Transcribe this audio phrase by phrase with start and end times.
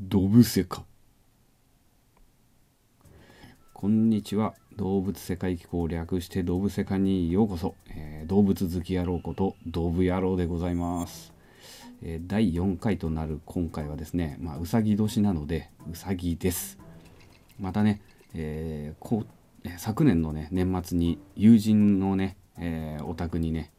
[0.00, 0.84] ドブセカ
[3.72, 4.54] こんにちは。
[4.76, 11.34] 動物世界機構略して動物世界にようこそ、えー、動物好き野郎ことドブ野郎でございます、
[12.00, 16.78] えー、第4回となる今回はですねまあうさぎ年なのでうさぎです。
[17.58, 18.00] またね、
[18.34, 19.24] えー、こ
[19.64, 23.72] う昨年のね年末に友人のね、えお宅にね、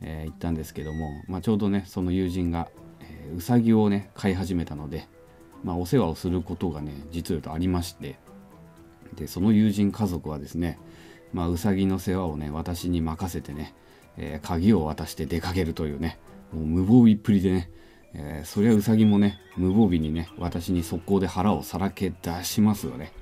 [0.00, 2.68] え行ったんですけども、まあ、ちょうどねその友人が、
[3.00, 5.06] えうさぎをね飼い始めたので
[5.64, 8.18] まあ、お世話をすることがね実を言うとありまして
[9.14, 10.78] でその友人家族はですね、
[11.32, 13.74] まあ、うさぎの世話をね私に任せてね、
[14.16, 16.18] えー、鍵を渡して出かけるというね
[16.52, 17.70] もう無防備っぷりでね、
[18.14, 23.12] えー、そりゃうさぎもね無防備にね私に速攻で腹をさらけ出しますよね。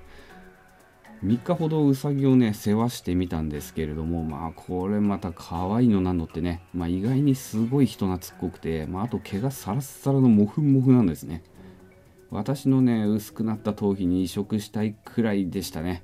[1.24, 11.42] 3日ほどうさぎをね世話してみたんですけれどもまあこれまた可愛いのなのってね、まあ、意外にすごい人懐っこくて、まあ、あと毛がサラッサラのモフモフなんですね。
[12.30, 16.02] 私のね薄くなった頭皮に移植したいくらいでしたね。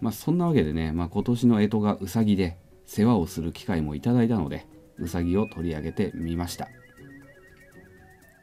[0.00, 4.66] まあそんなわけでね、まあ、今年の干支がうさぎで世話をする機会もいただいたので
[4.98, 6.68] うさぎを取り上げてみました。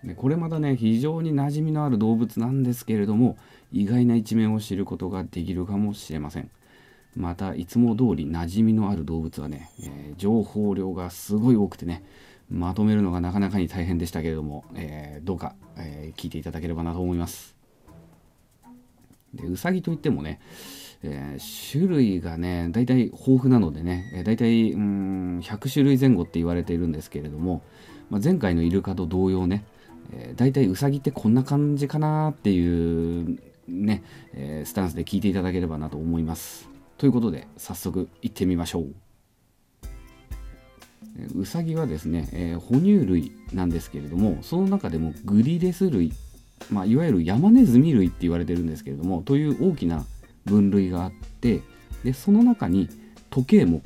[0.04, 3.38] でこれまたね非常に馴染みのある動物なんですけれども
[3.72, 6.50] 意外な一面を知ることができるかもしれません。
[7.16, 12.04] またいつも通り馴染みのある動物はね、えー、情報量がすごい多くてね
[12.50, 17.56] まとめるのがなかなかに大変でしたけれども、えー、どうか、えー、聞いていただければなと思います。
[19.34, 20.40] でうさぎといってもね、
[21.04, 27.62] えー、種類がね大体豊富なのでね、えー、大体うん100種類前後って言われているんですけれども、
[28.10, 29.66] まあ、前回のイルカと同様ね、
[30.14, 36.70] えー、大体うさぎってこんな感じかなっていうね、えー、スタンスで聞いていただければなと思います。
[36.98, 39.07] ということで早速行ってみましょう。
[41.36, 46.14] ウサギはですね、えー、哺乳類なんですけれどもその中でもグリレス類、
[46.72, 50.06] まあ、いわゆるヤマネズミ類って言われてるんですけれどもという大きな
[50.46, 51.62] 分類があって
[52.04, 52.90] でその中に
[53.30, 53.82] 時計目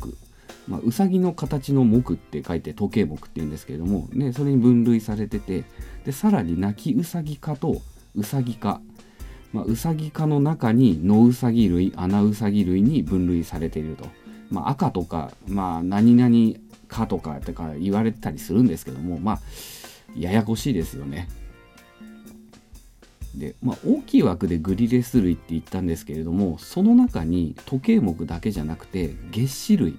[0.67, 5.63] まあ、うさぎの形の木って書いて時計木っていうんですけれども、ね、それに分類されてて
[6.05, 7.81] でさらに泣きうさぎ科と
[8.15, 8.79] うさぎ科、
[9.53, 14.05] まあ、うさぎ科の中に野うさぎ類穴うさぎ類に分類されていると、
[14.49, 16.15] まあ、赤とか、まあ、何
[16.91, 19.39] かとかとか言われたりするんですけどもまあ
[20.15, 21.29] ややこしいですよね。
[23.33, 29.95] で、まあ、大きい枠でグリレス類って言ったんですけれどもその中に時計目だけじゃなくて月歯類、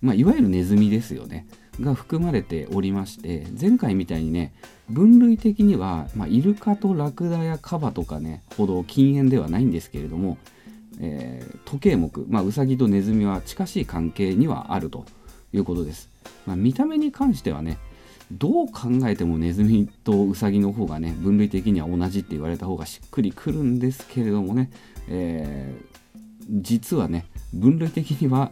[0.00, 1.48] まあ、いわゆるネズミですよね
[1.80, 4.52] が含まれておりまして前回みたいにね
[4.88, 10.38] 分類的には、まあ、イルカとラクダやカバとかねほど禁煙ではないんですけれども、
[11.00, 15.04] えー、時計目、まあ、ウサギとネズミは近しい関係にはあると
[15.52, 16.08] いうことです。
[16.46, 17.78] まあ、見た目に関してはね
[18.30, 24.70] どう考えてもネズミとウサギの方がね分類的には同じって言われた方がしっくりくるんですけれどもね、
[25.08, 28.50] えー、実はね分類的には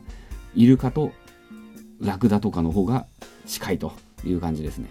[0.55, 1.13] イルカと
[2.01, 3.07] ラクダとかの方が
[3.47, 3.93] 近いと
[4.25, 4.91] いう感じですね。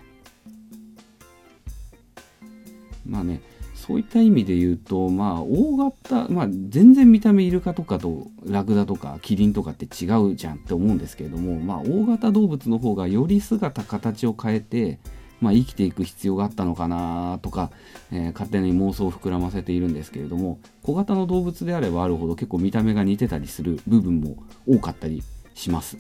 [3.06, 3.42] まあね
[3.90, 15.00] そういった意味で言うと、まあ、大型、まあ、全然見た目イルカとかとラクダとかキリンとかって違うじゃんって思うんですけれども、まあ、大型動物の方がより姿形を変えて、
[15.42, 17.72] まあ、生きていく必要があったのかなとか、
[18.12, 24.36] えー、勝手に妄想を膨らませているんですけれども小型の動物であればあるほど結構見た目が似てたりする部分も
[24.68, 25.24] 多かったり
[25.56, 25.98] します。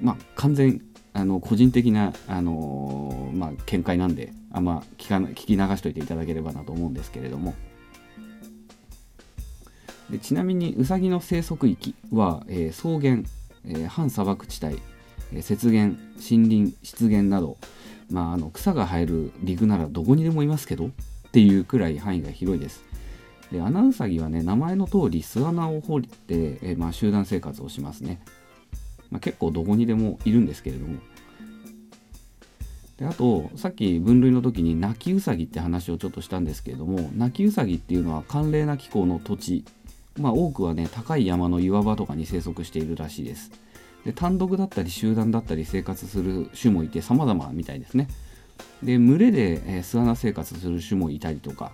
[0.00, 0.80] まあ完全
[1.16, 7.54] あの個人的な、あのー、まあ、見解なんであんま聞か聞き流しといていただければなと思うんですけれども
[10.10, 13.22] でちなみにウサギの生息域は、えー、草原、
[13.64, 14.78] えー、半砂漠地帯、
[15.32, 17.56] え雪原森林湿原など、
[18.10, 20.90] まあ、あの草が生える陸ならどこにでもいますけどっ
[21.32, 22.84] ていうくらい範囲が広いです。
[23.50, 28.20] でアナウサギはね名前の通り巣穴を掘って、えまあ、集団生活をしますね。
[29.10, 30.98] まあ、結構どこにでもいるんですけれども。
[32.98, 39.64] であとさっき分類の時に泣きウサギって話をちょっとしたんですけれども泣きウサギっていうのは寒冷な気候の土地。
[40.18, 43.50] まあ多くはね高い山の岩場とかに生息しているらしいです。
[44.06, 48.08] で単独だったり集団だったり生活する種もいて様々みたいですね。
[48.82, 51.72] で群れで、巣穴生活する種もいたりとか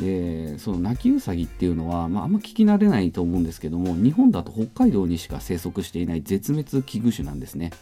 [0.00, 7.72] でその泣きウサギっていうのは、まあ、あんま聞き慣れないと思うんですけども日本だと北海道にしか生息していない絶滅危惧種なんですね。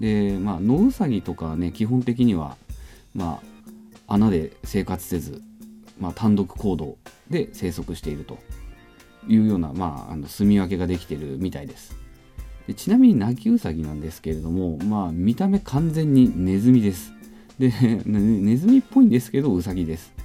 [0.00, 2.56] でまあ野ウサギとかね基本的には
[3.14, 3.40] ま
[4.06, 5.42] あ穴で生活せず、
[5.98, 6.96] まあ、単独行動
[7.28, 8.38] で生息していると
[9.28, 11.94] いうような、まあ、あの住み分けができてるみたいです。
[12.66, 17.12] でちなみに泣きウサギなんですけれども、まあ、見た目完全にネズミです。
[17.58, 17.72] で
[18.06, 20.17] ネズミっぽいんですけどウサギです。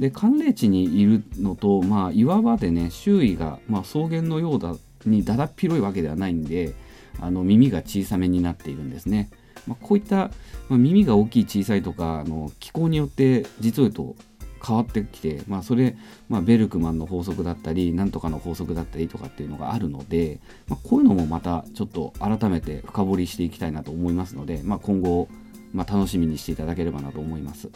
[0.00, 4.74] で寒冷地にいるのと、まあ、岩場でね周囲が、まあ、草原のようだ
[5.04, 6.74] にだだっ広いわけではないんで
[7.20, 9.30] あの耳が小さめになっているんですね。
[9.66, 10.30] まあ、こういった、
[10.70, 14.16] まあ、耳が大きい小さいとかあの気候によって実を言うと
[14.66, 15.96] 変わってきて、まあ、それ、
[16.30, 25.28] まあ、ベルクマンの法則だったりなんとかの法則だったりとかっていうのがあるので、まあ、こういうのもまたちょっと改めて深掘りしていきたいなと思いますので、まあ、今後、
[25.74, 27.68] まあ、楽しみにしていただければなと思います。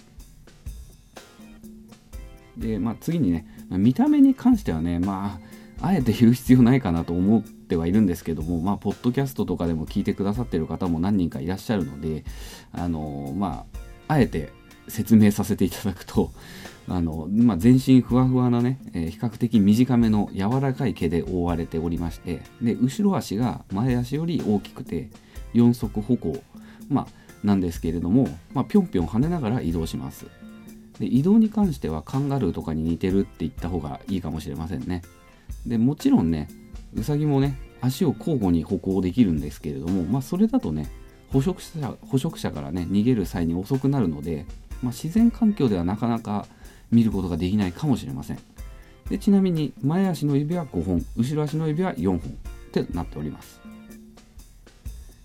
[2.56, 5.38] で、まあ、次にね、見た目に関してはね、ま
[5.80, 12.24] あ、あえて言う必要ないかなと思ってはいるんですけども、まあ、ポッドキャストとかでも聞いてくださってる方も何人かいらっしゃるので、
[12.72, 13.66] あのま
[14.08, 14.50] あ、あえて
[14.88, 16.30] 説明させていただくと、
[16.88, 25.10] あの、まあ、全身ふわふわなね、えー、比較的短めの柔らかい毛で覆われておりまして、で、後ろ足が前足より大きくて、
[25.54, 26.42] 4足歩行、
[26.88, 30.26] まあ、なんですけれども、まあ、ぴょんぴょん跳ねながら移動します。
[30.98, 35.02] で移動に関してはカンガルーとかに似てるって言った方がいいかもしれませんね。
[35.66, 36.48] でもちろんね、
[36.94, 40.90] ウサギもね、足を交互に歩行できるんですけれども、まあ、それだとね、
[41.32, 44.46] 捕食者捕食者からね、逃げる際に遅くなるので、
[44.82, 46.46] まあ、自然環境ではなかなか
[46.90, 48.38] 見ることができないかもしれません。
[49.08, 52.20] でちなみに前足の指は5本後ろ足の指は4本っ
[52.72, 53.60] てなっております。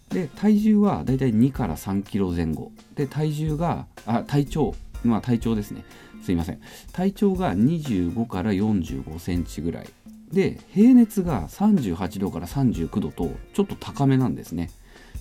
[0.10, 2.72] で体重はだいたい2から3キロ前後。
[2.96, 5.84] で体重があ体長まあ体長ですね。
[6.24, 6.60] すいません。
[6.92, 9.90] 体長が25から45センチぐらい。
[10.32, 14.70] で平熱が38度から39度とちょっと高めなんですね。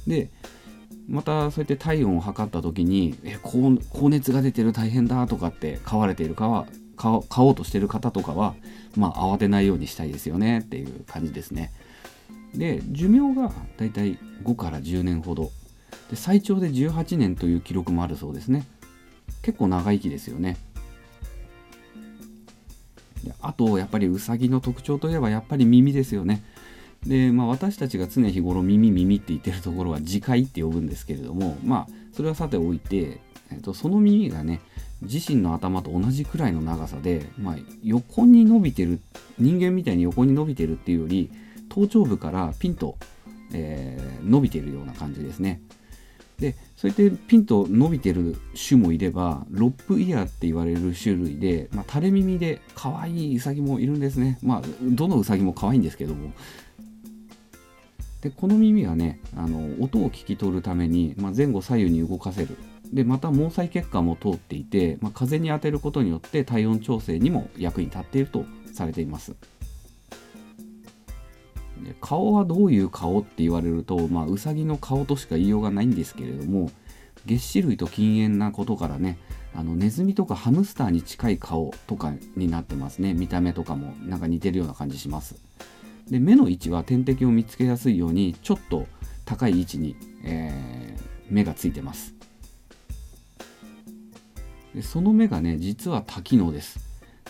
[0.06, 0.30] で
[1.08, 6.66] またそうやって体温を測った時にえ高高熱が出てる大変だとかって飼われているかは
[6.96, 8.54] 買おうとしている方とかは
[8.96, 11.72] まあ慌てないようにしたいですよねっていう感じですね。
[12.54, 15.50] で寿命がだいたい5から10年ほど。
[16.10, 18.66] で最長で18年という記録もあるそうですね。
[19.42, 20.56] 結構長生きですよね
[23.40, 26.42] あとやっぱりウサギの特徴といえばやっぱり耳ですよね
[27.06, 33.20] で、まあ、私たちが常日頃耳耳って言ってるところは耳介って呼ぶんですけれどもまあそれはさておいて、
[33.52, 34.60] えっと、その耳がね
[35.02, 39.00] 自身の頭と同じくらいの長さで、まあ、横に伸びてる
[39.38, 41.30] 人間みたいに横に伸びてるっていうより
[41.68, 42.96] 頭頂部からピンと、
[43.52, 45.60] えー、伸びてるような感じですね。
[46.38, 48.36] でそうやってピンと伸びてる
[48.68, 54.38] 種もいればロップイヤーって言われる種類で、まあ、垂れ耳で可愛いウサギもいるんですね。
[54.42, 56.32] まあどのウサギも可愛いんですけども。
[58.20, 62.56] でこの耳はねあの音を聞き取るために、まあ、前後左右に動かせる。
[62.92, 69.34] でまた毛細血管も通っていて、まあ、風に当てることによって体温調整にも役に立っているとされています。
[72.00, 76.70] 顔はどういう顔って言われると、まあ、ウサギの顔としか言いようがないんですけれども
[77.26, 79.18] 月種類と禁煙なことからね
[79.54, 83.12] あのネズミとかハムスターに近い顔とかになってますね。
[83.14, 85.36] 見た目とかもなんか似てるような感じします。
[86.08, 88.86] で目の位置は天敵を見つけやすいようにちょっと
[89.24, 92.14] 高い位置に、えー、目がついてます。
[94.74, 96.78] でその目がね実は多機能です。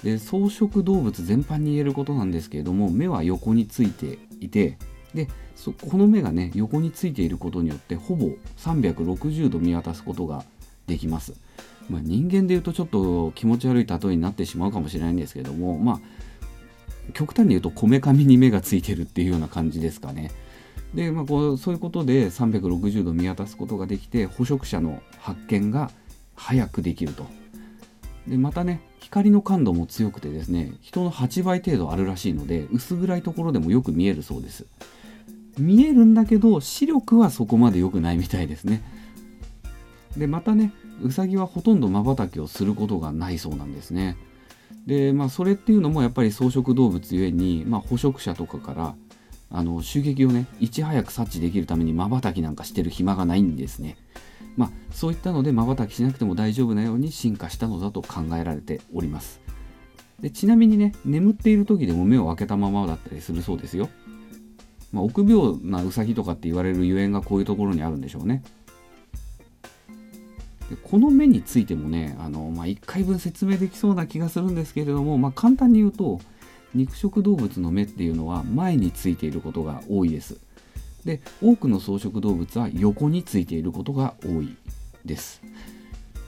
[0.03, 4.79] で草食動物全般に言えることなんですけれども目は横についていて
[5.15, 10.45] でそこの目がね横についていることによってほぼ360度見渡すことが
[10.87, 11.35] できます、
[11.89, 16.01] まあ、人間でいうとちょっと気持ち悪い例えになってしまうかもしれないんですけどもまあ
[17.13, 20.31] 極端に言うとこめかみに目がついてるっていうような感じですかね。
[20.95, 25.91] で、まあ、こうそういうことで360度見渡すことができて捕食者の発見が
[26.35, 27.27] 早くできると。
[28.27, 34.67] でまたね光の感度も強くてですね人の8倍程度あるらしいので薄暗いところでもよく見えるそうです。
[35.57, 38.83] 見えるんだけど視力はそこまで良くないみたいですね。
[40.17, 40.73] でまたね
[41.03, 44.19] ウサギはほとんどまばたきをすることがないそうなんですね。
[44.87, 48.95] でまあそれっていうのもやっぱり草食動物ゆえに、まあ、捕食者とかから
[49.51, 53.97] あの襲撃をねいち早く察知できるためにまばたきなんかしてる暇がないんですね。
[54.57, 59.41] まあそういったのでまばたきしなくても大丈夫なように進化したのだと考えられております。
[60.21, 63.89] でちなみにね眠っている時でも目を開けたままだったりするそうですよ。
[64.93, 68.43] まあ、臆病なウサギとかって言われるゆえんがこういうところにあるんでしょうね。
[70.71, 76.21] でこの目についてもねあの、まあ、1回分説明できそうな気がするんですけれども、まあ、簡単に言うと
[76.75, 80.39] 肉食動物の目っていうのは前についていることが多いです。
[81.05, 84.57] で多くの草食動物は横についていることが多い
[85.05, 85.41] です。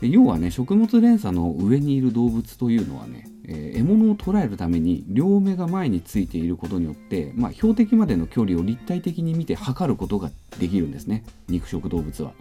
[0.00, 12.32] で要はね食物連鎖の上にいる動物というのはね、えー、獲物を捕らえるために両目が前についていることによって、まあ、標的までの距離を立体的に見て測ることができるんですね肉食動物は。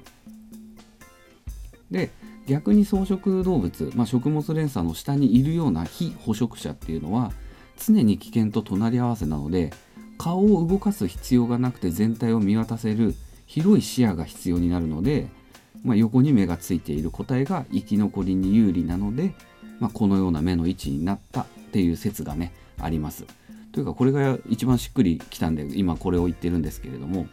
[1.91, 2.11] で
[2.47, 7.31] 逆に草食動物、まあ、食物連鎖の下にいるような非捕食者っていうのは
[7.77, 9.71] 常に危険と隣り合わせなので
[10.19, 13.15] 顔を動かす必要がなくて全体を見渡せる
[13.47, 15.29] 広い視野が必要になるので、
[15.83, 19.33] まあ、横に目がついている個体が生き残りに有利なので、
[19.79, 23.25] まあ、このような目の位置になったっていう説がねあります。
[23.71, 27.27] というかこれが一番しっくりきたんで今これを言ってるんですけれども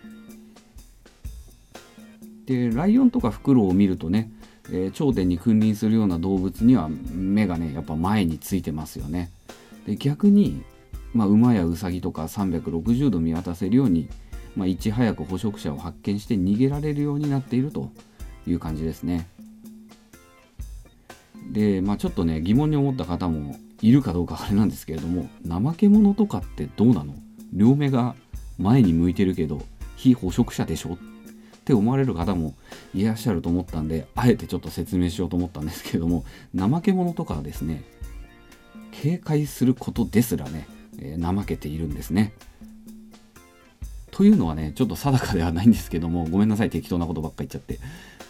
[2.44, 4.30] でライオンとかフクロウを見るとね、
[4.68, 9.30] えー、頂点に君臨するような動物には目がねやっぱ前についてますよね
[9.86, 10.62] で逆に、
[11.14, 14.08] まあ、馬やウサギとか360度見渡せるように、
[14.54, 17.90] まあ、いち早く捕食者を発見して逃げられるようになっていると
[18.46, 19.28] いう感じですね。
[21.52, 27.14] で、まあ、ちょっとね疑問に思った方もいるかどうかあれなんですけれども怠け者とかってどうなの？
[27.52, 28.14] 両目が
[28.58, 29.62] 前に向いてるけど
[29.96, 30.94] 非捕食者でしょ？
[30.94, 30.98] っ
[31.64, 32.54] て思われる方も
[32.94, 36.24] いらっしゃると思ったんであえてちょっと説明しようと思ったんですけれども
[36.56, 37.84] 怠け者とかはですね
[38.92, 40.66] 警戒することですらね、
[41.00, 42.32] えー、怠けているんですね。
[44.10, 47.78] というのはねちょっと定かではないんですけどもごめんなさい適当なことばっか言っちゃって、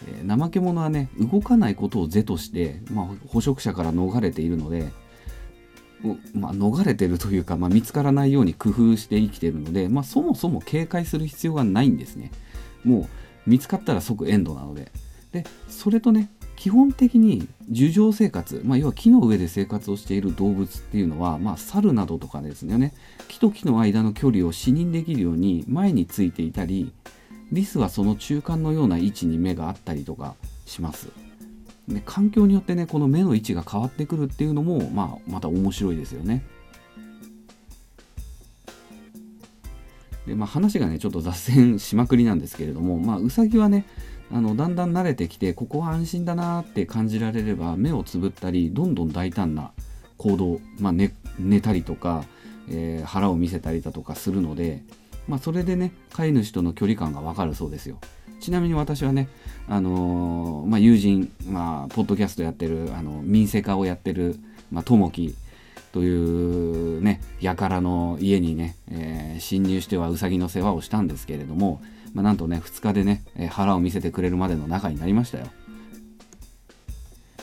[0.09, 4.91] えー、怠け者はね動かないことを是として、まあ、捕食者から逃れているので
[6.35, 12.31] まあ、逃れてるというか、まあ、見つからないように工夫して生きてるので、まあ、そもそも警戒する必要がないんですね。
[12.83, 13.09] も
[13.47, 14.91] う見つかったら即エンドなので。
[15.31, 22.93] でそれとね基本的に樹上生活、まあ、要は木の上で生活をしている動物っていうのは、まあ、猿などとかですね
[23.27, 26.91] 木と木の間の距離を視認できるように前についていたり
[27.51, 30.35] リスはその中間のような位置に目があったりとか
[30.65, 31.07] します。
[31.87, 36.43] で環境によってねこの目の位置が変わってくるっていうのも、まあ、また面白いですよね。
[40.25, 43.85] でまあ、話がねちょっと脱線しまくりなんですけれども、まあ、ウサギはね
[44.31, 49.71] あのだんだん慣れてきてここは安心だなって感じられれば目をつぶったりどんどん大胆な
[50.17, 52.25] 行動、まあ寝、寝たりとか、
[52.69, 54.83] えー、腹を見せたりだとかするので、
[55.27, 57.99] まあ、それでね飼い主との距離感がわかるそうですよ。
[58.39, 59.29] ちなみに私はね、
[59.67, 64.35] あのー、まあ、友人、まあ、ポッドキャストやってるあの民生化をやってる、
[64.71, 65.33] まあ、ともき
[65.91, 71.81] というね輩の家にね、えー、侵入してはうさぎの世話をしたんですけれども、
[72.17, 75.45] まあ、なんとね2日でね、え腹を見せてくれるまでの仲になりましたよ。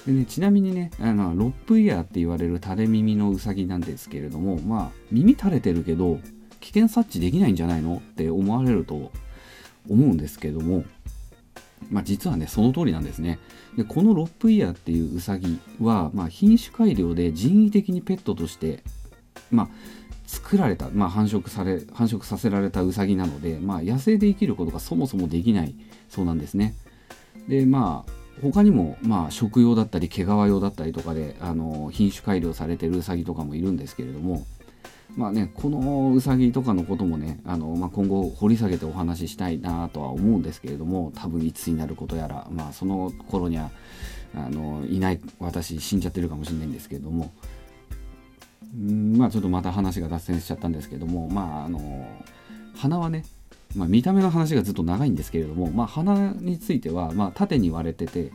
[0.05, 6.19] でね、ちなみにねあのロップイヤーって言われる垂れ耳のウサギなんですけれどもまあ耳垂れてるけど
[6.59, 9.13] 危険察知できないんじゃないのって思われると
[9.89, 10.85] 思うんですけども
[11.91, 13.39] まあ、実はねその通りなんですね
[13.77, 18.83] でこのロップイヤーっていうウサギは、まあ、品種改良で人為的にペットとして、
[19.51, 19.69] まあ、
[20.35, 25.75] 作られた、まあ、繁殖され繁殖させられたウサギなので、まあ、野生で生きることがそもそもできない
[26.09, 26.75] そうなんですね。
[27.49, 28.13] でまあ
[28.43, 34.45] 他にも、まあ、食用だったり毛皮用だったりとかであの品種改良されてるウサギとかもいるんですけれども
[35.17, 43.71] まあねこのウサギとかのこともねあの、まあ、今後掘り下げてお話ししたいなとは思うんですけれども多分いつになることやら、まあ、その頃には
[44.35, 47.33] あのいない私死んじゃってるかもしれないんですけれども
[48.75, 52.07] まあちょっとまた話が脱線しちゃったんですけどもまああの
[52.77, 53.25] 鼻はね、
[53.77, 58.33] まあ、見た目の話がずっと長いんですけれども、まあ、鼻については、まあ、縦に割れてて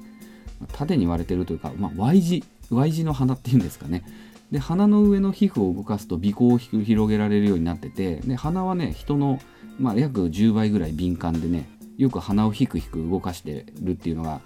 [0.74, 4.04] 縦に割れてるというか、まあ、Y 字 Y 字の鼻っていうんですかね。
[4.52, 9.40] で鼻の上の皮膚を動かすと鼻孔を広げられるようになっててで鼻はね人の、
[9.80, 14.42] まあ、約10倍ぐらい敏感でねよく鼻をひくひく動かしてるっていうのが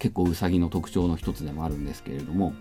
[0.00, 2.52] 結構ウサギの特徴の一つでもあるんですけれども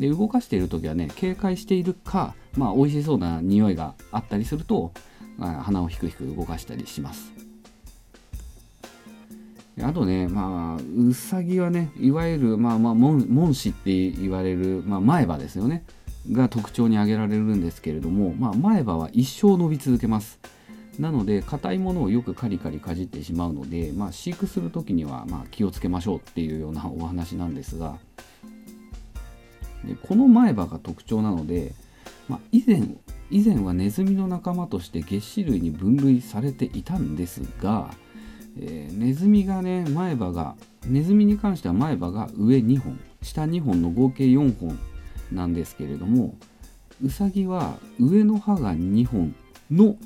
[0.00, 4.92] で動かしている時はね警戒しているか、まあ、美味しそうな匂いがあったりすると、
[5.36, 7.32] まあ、鼻をひくひく動かしたりします。
[9.82, 15.84] あとね、まあ、ウサギはね、いわゆる、まあまあ、門歯って言われる、まあ、前歯ですよね。
[16.30, 20.38] が特徴に挙げられるんですけれども、まあ、前歯は一生伸び続けます。
[20.98, 27.96] なので硬いものをよくカリカリかじってしまうので、まあ、飼育する時にはま気をつけましょうっていうようなお話なんですが
[29.84, 31.72] でこの前歯が特徴なので、
[32.28, 32.82] まあ、以前
[33.30, 37.90] 以前はネズミの仲間としてげっ歯類に分類されていたんですが、
[38.58, 40.56] えー、ネズミがね前歯が
[40.86, 44.78] ネズミに関しては前歯が上2本下2本の合計4本
[45.30, 46.34] なんですけれども
[47.02, 49.34] ウサギは上の歯が2本
[49.70, 49.96] の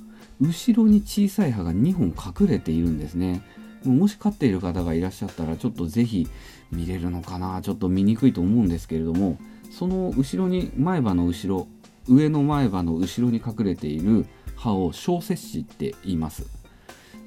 [0.40, 3.42] 後ろに小さい歯が2本隠れているんですね。
[3.84, 6.26] もし飼っている方がいらっしゃったらちょっとぜひ
[6.72, 9.36] 見れるのかなちょっと見にくいと思うんですけれども
[9.74, 11.66] その後ろに前歯の後ろ
[12.08, 16.46] 上の前歯の後ろに隠れている歯を小節歯って言います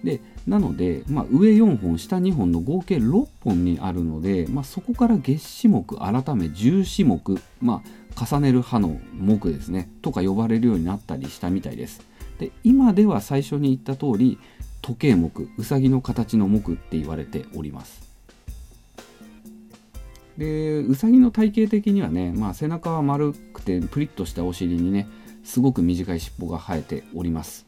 [0.04, 7.20] でなので、まあ、上4本下2本の合計6本にあるので、まあ、そこから月子目改め十子目、
[7.62, 7.84] ま
[8.16, 12.02] あ、重ねる刃の目ですねとか呼ばれるようになったりしたみたいです。
[12.40, 14.40] で今では最初に言った通り
[14.82, 18.07] 時計目うさぎの形の目って言われております。
[20.38, 25.08] でうさぎの体型的にはね、まあ、背中は丸くてプリッとしたお尻にね
[25.44, 27.66] すごく短い尻尾が生えております。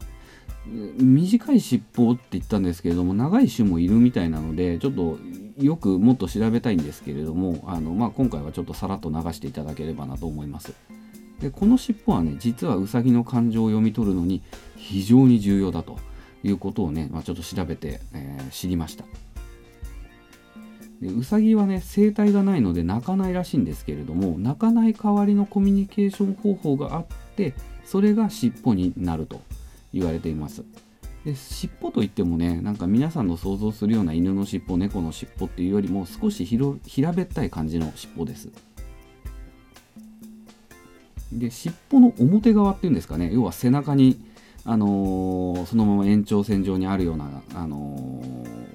[0.98, 5.18] 短い尻尾って言ったんですけれども長い種もいるみたいなのでちょっと
[5.58, 10.74] よくもっと調べたいんですけれどもあの、まあ、今回はちょっとさらっと流していただければなと思います。
[11.40, 14.44] でこの尻尾はね実はウサギの感情を読み取るのに
[14.76, 15.98] 非常に重要だと
[16.44, 19.06] いうことをね、まあ、ちょっと調べて、えー、知りました。
[21.01, 27.53] でウサギはね声帯がないので鳴かないらしいんですけれども鳴かない代わりのコミュニケーション方法があって
[27.86, 29.41] それが尻尾になると
[29.94, 30.63] 言われています。
[31.25, 38.50] で尻尾といってもねなんか皆さんの想像するような犬の尻尾猫の尻尾っていうよりも少し平べったい感じの尻尾です。
[41.32, 43.32] で尻尾の表側っていうんですかね。
[43.34, 44.20] 要は背中に
[44.65, 48.22] あのー、そのまま延長線上にあるような、あの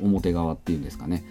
[0.00, 1.24] ー、表側っていうんですかね。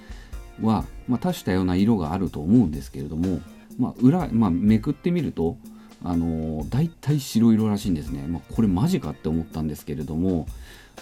[0.61, 3.41] は、まあ、多種多様な色があると思うんですけれども、
[3.77, 5.57] まあ、裏、まあ、めくってみると、
[6.03, 10.47] あのー、大体白色らしいんですね、まあ、これマジかって思ったんですけれども、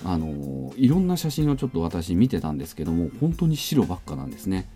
[0.05, 4.67] あのー、いろんな写真をちょっと私見てたんですけども本当に白ばっかなんですね。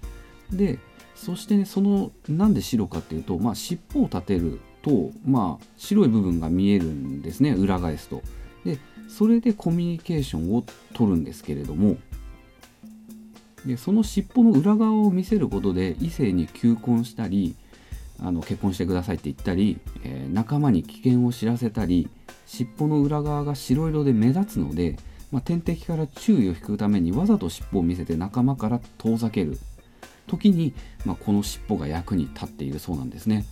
[0.52, 0.80] で
[1.16, 8.22] そしてねそのなんで白かっていうと、まあ、尻尾を立てると、まあ、白い部分が見えるんですね裏返すと。
[8.66, 10.64] でそれでコミュニケーションを
[10.94, 11.98] 取るんですけれども
[13.66, 17.56] でその尻尾の裏側を見せることで異性に求婚したり
[18.22, 22.10] あの結婚してくださいって言ったり、えー、仲間に危険を知らせたり
[22.46, 24.98] 尻尾の裏側が白色で目立つので、
[25.32, 29.58] まあ、天敵から注意を引くためにわざと尻尾を見せて仲間から遠ざける
[30.28, 30.74] 時に、
[31.06, 33.46] まあ、この尻尾が役に立っているそうなんですね。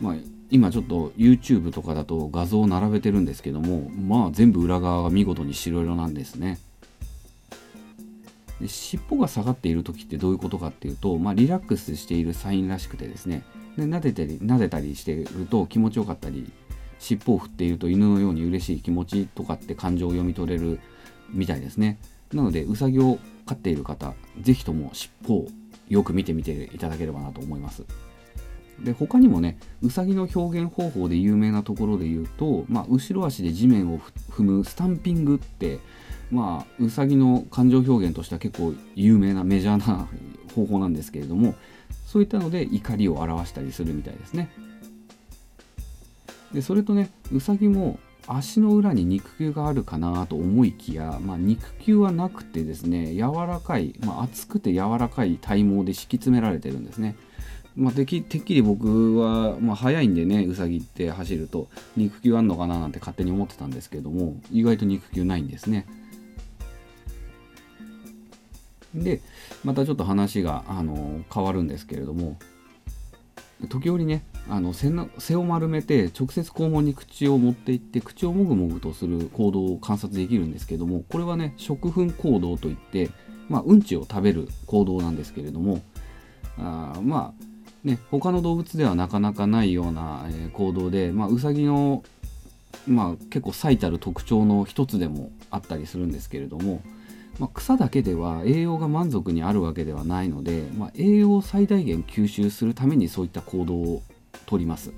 [0.00, 0.14] まあ、
[0.50, 6.58] 今ちょっと YouTube とかだと画像を並べてるんですけどもまあ全部裏側が見事に白色なんですね。
[8.62, 13.42] で尻尾が下がっている時ってどういうことかっていうと、まあ、リラックスしているサインらしくてですね。
[13.76, 16.52] で撫でたり撫でたりしてると気持ちよかったり
[17.00, 20.78] 尻尾を振っていると犬のように嬉しい気持ちとかって感情を読み取れる
[21.30, 21.98] みたいですね。
[22.32, 25.46] なのでうさぎを飼っている方是非とも尻尾を
[25.88, 27.84] よく見てみていただければなと思います。
[28.78, 33.98] で他にもねうさぎの表現方法で有名なところで言うと、まあ、後ろ足で地面を
[34.30, 35.80] 踏むスタンピングって
[36.32, 40.08] まあうさぎの感情表現としては結構有名なメジャーな
[40.56, 41.54] 方法なんですけれども
[42.06, 44.50] そういったので怒りを表したりするみたいですね。
[46.52, 57.16] でそれとねうさぎも足の裏に肉球があるかなと思いきや、まあ、肉球はなくてですね柔らかい、まあ、厚くて柔らかい体毛で敷き詰められてるんですね。
[57.74, 65.86] まあ、てきてっきり僕は、まあ、早いんでねうさぎって走ると肉球あんのかななんて勝手に思ってたんですけども意外と肉球ないんですね。
[68.94, 69.20] で
[69.64, 72.38] またちょっと話があの変わるんですけれども
[73.68, 83.10] 時折ねあの背の背を丸めて直接肛門に口を持っていって口をもぐもぐとする行動を観察できるんですけれどもこれはね食粉行動といって、
[83.48, 85.80] まあ、うんちを食べる行動なんですけれども
[86.58, 87.44] あまあ
[87.84, 92.02] ね他の動物ではなかなかないような、え、行動で、まあ、ウサギの、
[92.86, 96.82] まあ、結構最たる特徴の一つでもあったりするんですけれども、
[97.38, 104.02] まあ、草だけでは栄養が満足にあるわけではないので、まあ、栄養を最大限吸収するためにそういった行動を
[104.46, 104.92] とります。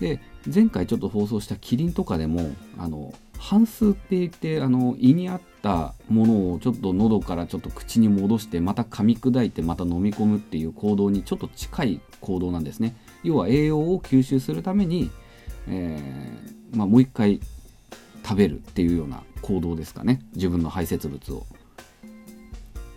[0.00, 0.20] で
[0.52, 12.96] 前回ちょっと放送したキリンとかでもあの半数って言ってあの胃にあったものをちょっと喉からちょっと口に戻してまた噛み砕いてまた飲み込むっていう行動にちょっと近い行動なんですね。
[13.22, 15.10] 要は栄養を吸収するために、
[15.66, 17.40] えー、まあ、もう一回
[18.28, 21.46] 食べるっていうような行動ですかね自分の排泄物を。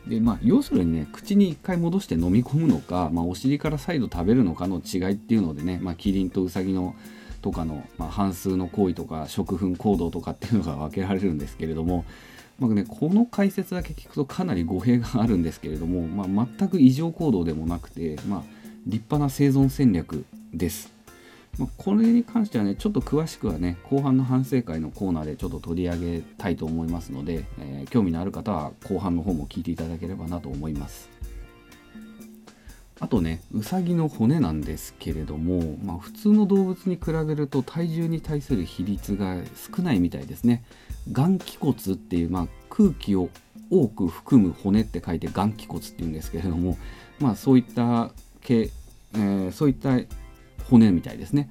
[0.05, 6.95] でまあ要するにね口に1回戻して飲み込むのか、まあ、お尻から再度食べるのかの違いっていうのでね、まあ、キリンとウサギの
[7.41, 12.03] とかの、まあ、半数の行為とか食粉行動とかっていうのが分けられるんですけれども、
[12.59, 18.43] まあね、この解説だけ聞くとかなり語弊があるんですけれども、まあ、全く異常行動でもなくて、まあ、
[18.85, 21.00] 立派な生存戦略です。
[21.57, 31.09] まあ、これに関してはねちょっと詳しくはね後半の反省会のコーナーでちょっと取り上げたいと思いますので、えー、興味のある方は後半の方も聞いていただければなと思います
[33.01, 39.37] あとねうさぎの骨なんですけれども、まあ、普通の動物に比べると体重に対する比率が
[39.75, 40.63] 少ないみたいですね。
[41.11, 43.29] 眼気骨っていう、まあ、空気を
[43.71, 46.77] 多く含む骨って書いて眼気骨っていうんですけれども、
[47.19, 48.11] まあ、そういった
[48.41, 48.69] 系、
[49.15, 49.97] えー、そういった
[50.69, 51.49] 骨みたいですね。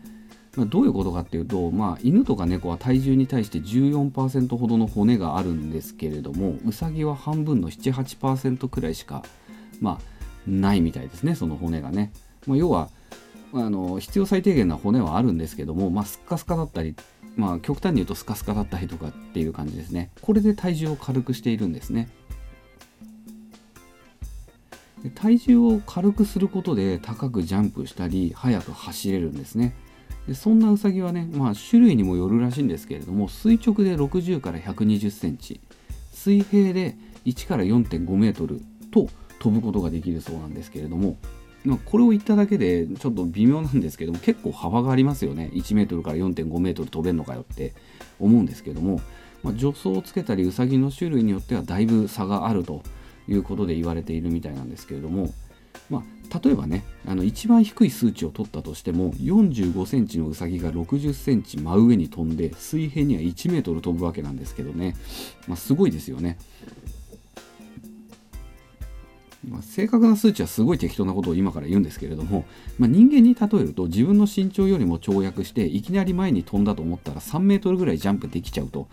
[0.57, 9.23] まあ、どういうことかっていうと、まあ、犬とか猫は体重に対して14%ほどの骨があるんですけれどもウサギは半分の78%くらいしか、
[9.81, 10.01] まあ、
[10.49, 12.13] ないみたいですねその骨がね。
[12.47, 12.89] まあ、要は
[13.53, 16.95] あの必要最低限な骨はあるんですけども、まあ、スッカスカだったり、
[17.37, 20.11] まあ、極端に言うとスカスカだったりとかっていう感じですね。
[20.21, 22.09] これで体重を軽くしているんですね。
[25.03, 29.75] で体重を軽くすることで高くジャンプしたり速く走れるんですね。
[30.27, 35.61] でそんなウサギはね、まあ、種類にもよるらしいんですけれども垂直で60から120センチ
[36.13, 38.61] 水平で1から4.5メートル
[38.91, 39.09] と
[39.39, 41.17] 飛ぶことができるそうなんですけれども、
[41.65, 47.73] まあ、これを言っただけでちょっと微妙なんですけども結構幅がありますよね1メートルから4.5メートル飛べるのかよって
[48.19, 49.01] 思うんですけども、
[49.43, 52.83] まあ、助走をつけたりウサギの種類によってはだいぶ差があると
[53.31, 55.33] いうことで言われているみたいなんですけれども、
[55.89, 64.97] まあ、例えばねあの一番低い数値を取ったとしても45センチのウサギが60センチ真上に飛んで水平には1メートル飛ぶわけなんですけどね、
[65.47, 66.39] まあ、すごいですよね。
[69.49, 72.45] ま、正確な数値はすごい適当なことを今から言うんですけれども、
[72.79, 78.89] まあ、人間に例えると自分の身長よりも跳躍していきなり前に飛んだと思ったら3メートルぐらいジャンプできちゃうと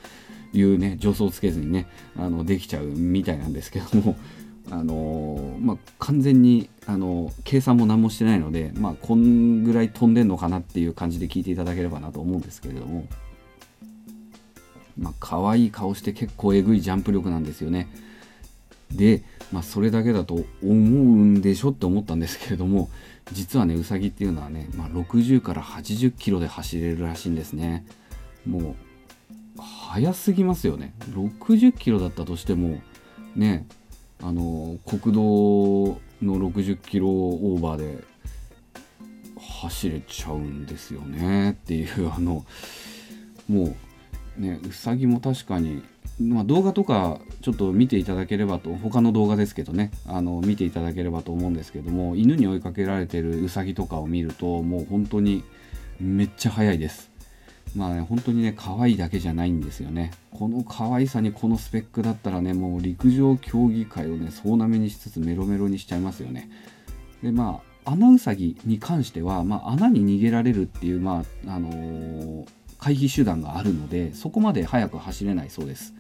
[0.54, 4.16] いうね助走つけずにねあのできちゃうみたいなんですけども
[4.70, 13.08] あのまあ、完全にあの計算も何もしてないので、まあ、こんぐらい飛んでんのかなっていう感じで聞いていただければなと思うんですけれども、
[15.00, 17.88] まあ可愛い顔して結構えぐいジャンプ力なんですよね。
[18.92, 22.90] で、まあ、それだけだと思うんでしょって思ったんですけれども
[23.32, 27.86] 実はねウサギっていうのはね、まあ、60から80キロで走れるらしいんですね。
[28.46, 28.76] もう
[29.88, 30.94] 速すぎますよね。
[31.12, 32.82] 60キロだったとしても
[33.36, 33.66] ね
[34.22, 38.04] あの国道の60キロオーバーで
[39.62, 42.46] 走れちゃうんですよねっていうあの
[43.48, 43.76] も
[44.38, 45.84] うねうさぎも確かに、
[46.20, 55.44] まあ、動画とかちょっと見ていただければと他の動画ですけどねあの見ていただければと思うんですけども犬に追いかけられてるうさぎとかを見るともう本当に
[56.00, 57.07] めっちゃ速いです。
[57.78, 60.12] まあね、本当にね、可愛いだけじゃないんですよね。
[60.32, 66.50] この可愛さにこのスペックだったらね、もう陸上競技界をね、総なめにしつつメロメロにしちゃいますよね。
[67.22, 72.48] で、まあ、穴ウサギに関しては、まあ、穴に逃げられるっていう、まあ、あのー、
[72.80, 75.94] 回避手段があるので、そこまで速く走れないそうです。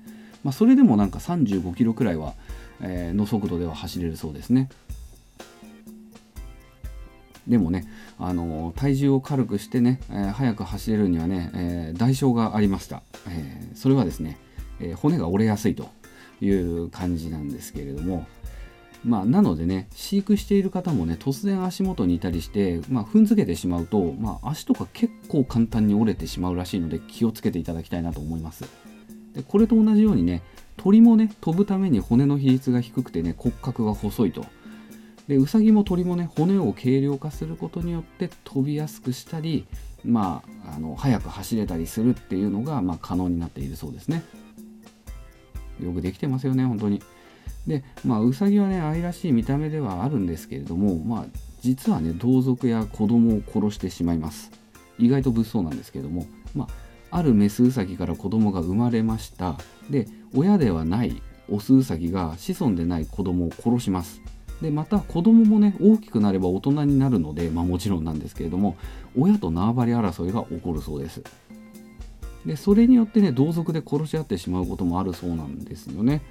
[0.43, 2.33] まあ、それでもなんか35キロくらいは、
[2.81, 4.69] えー、の速度では走れるそうですね。
[7.47, 7.85] でもね、
[8.19, 14.37] あの体重を軽くしてね、えー、速く走れるにはね、えー、代償がありました、えそれはですね、
[14.79, 15.89] え骨が折れやすいと
[16.41, 18.25] いう感じなんですけれども
[19.07, 28.65] まあ、なのでね飼育している方もね突然足元にいたりして、まあ、踏んづけてしまうと、まあ、足とか結構簡単に折れてしまうらしいので気をつけていただきたいなと思います。
[29.33, 30.41] でこれと同じようにね
[30.77, 34.45] 鳥もね飛ぶために骨の比率が低くてね骨格が細いと。
[35.27, 39.65] でウサギも鳥もね骨を軽量化することによって飛びやすくしたり
[40.05, 44.23] まああの速く走れたりするっていうのが、まあ、可能になっているそうですね。
[45.83, 47.01] よくできてますよね本当に。
[47.67, 51.25] でまあウサギはね愛らしい見た目ではあるんですけれどもまあ
[51.61, 54.51] 実はね同族や子供を殺してしまいます。
[54.97, 56.67] 意外と物騒なんですけどもま
[57.11, 59.57] ああるメスウサギから子供が生まれました。
[59.89, 64.21] で親ではないオスウサギが子孫でない子供を殺します。
[64.61, 68.75] でまた子供もね大きくなれば大人になるので、まあ、もちろんなんですけれども
[69.15, 71.21] 親と縄張り争いが起こるそうです。
[72.45, 76.21] でそれによってね同族で殺し合ってしまうこともあるそうなんですよね。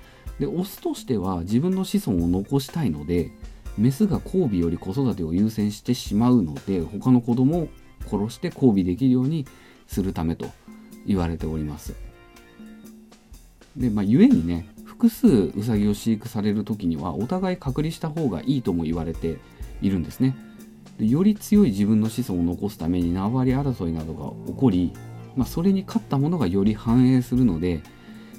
[0.41, 3.31] でオスとしては自分の子孫を残したいので
[3.79, 7.69] メスが交尾より子育てを優先してしまうので他の子供を
[8.07, 9.47] 殺して交尾できるように
[9.87, 10.47] するためと
[11.07, 11.95] 言われております。
[13.77, 19.37] でまあ故にね複数ウサギを飼育される時にはお互い隔離した方がいいとも言われて
[19.83, 20.35] いるんですね。
[20.99, 24.93] でより強い自分の子孫を残すために縄張り争いなどが起こり、
[25.37, 27.83] まあ、それに勝ったものがより繁栄するので、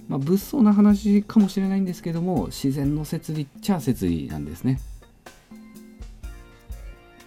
[0.07, 4.79] まあ、物騒な話かもしれないんですけども自然の摂理っちゃ摂理なんですね。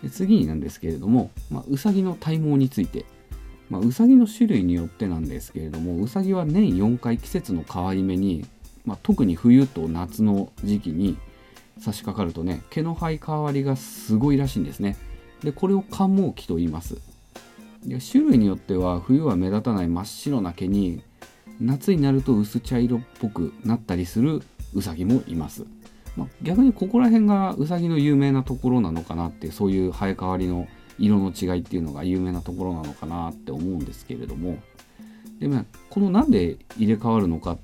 [0.03, 3.05] で次になんですけれども、まあ、ウサギの体毛について。
[3.69, 8.45] まあ、ウサギの種類によってなんですけれどもウサギは年4回季節の変わり目に
[8.85, 11.19] まあ、特に冬と夏の時期に
[11.79, 14.97] 差し掛かるとね毛の生え変わりがすごいらしいんですね。
[15.43, 16.99] でこれを寒毛期と言います。
[17.87, 21.03] で種類によっては冬は目立たない真っ白な毛に
[21.61, 24.43] 夏になると薄茶色っぽくなったりする
[24.75, 25.65] ウサギもいます、
[26.17, 34.59] まあ、逆にここら辺がウサギの有名なところなのかなってそういう生え変わりの色の違いっていうのが有名なところなのかなって思うんですけれども。
[35.39, 37.59] でもこのなんで入れ替わるのかっ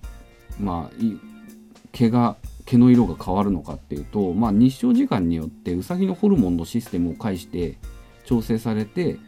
[0.61, 0.97] まあ
[1.93, 7.79] 毛が毛の色が変わるのかっていうと、まあ、日照時間によってウサギのホルモンのシステムを介して
[8.25, 9.19] 調整されて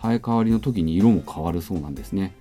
[0.00, 2.34] 生え変わりの時に色も変わるそうなんですね。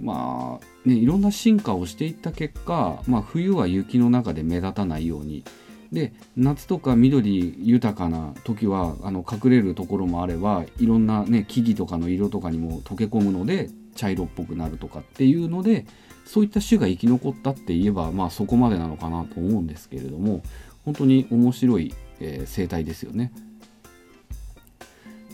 [0.00, 5.44] まあねいろんな進化をしていった結果、まあ、冬は雪の中で目立たないように
[5.92, 15.86] で夏とか緑豊かな時はあの隠れるところもあればいろんな、ね、木々とかの色とかにも溶け込むので茶色っぽくなるとかっていうので
[16.24, 20.42] そういった種が生き残ったって言えばまあそこまでなのかなと思うんですけれども
[20.84, 23.32] 本当に面白い、えー、生態ですよね。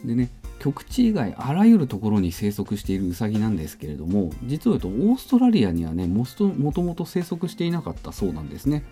[0.04, 6.44] でね極地以外あらゆるところに生息しているウサギなんですけれども実を言うとオーストラリアにはねもと
[6.82, 8.84] もと生息していなかったそうなんですね。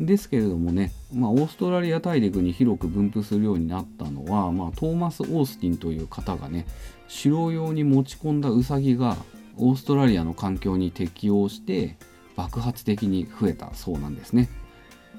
[0.00, 6.66] ですけれどもね、まあ、オーストラリア大陸に広く分布するようになったのは、まあ、トーマス・オースティンという方がね
[7.08, 9.16] 狩猟用に持ち込んだウサギが
[9.58, 11.96] オーストラリアの環境に適応して
[12.36, 14.48] 爆発的に増えたそうなんですね。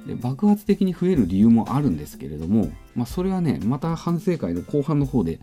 [0.08, 5.40] で爆発的に増える理由もあるんですけれども、まあ、それはねまた反省会の後半の方で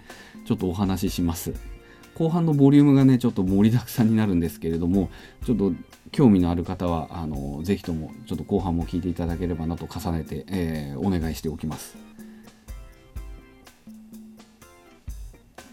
[0.46, 1.54] ちょっとお話しします。
[2.14, 5.10] 後半のボリュームがねちょっと盛りだくさんになるんですけれども
[5.44, 5.72] ちょっと
[6.12, 11.98] 興味のある方はあのぜひともちょっと後半も聞いていただければなと重ねて、えー、お願いしておきます。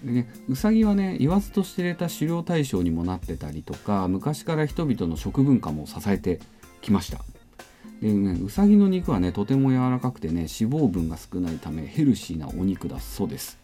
[0.03, 6.39] でね、うさぎはね言わずと知れた狩猟対象にもなってたりとか昔から人々の食文化も支えて
[6.81, 7.19] きました
[8.01, 13.57] でねうさぎの肉はねとても柔らかくてね脂肪分が少ないためヘルシーなお肉だそうです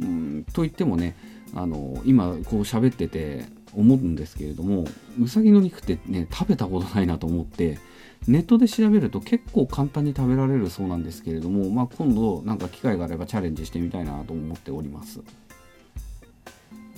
[0.00, 1.16] うんといってもね
[1.54, 3.44] あの今こう喋ってて
[3.74, 4.86] 思うんですけれども
[5.20, 7.78] うさぎの肉ってね食べたことないなと思って
[8.26, 15.20] ネットで調べると結構簡単に食べられるそうなんですけれども、まあ、今度なんか機会があればチャレンジしてみたいなと思っております。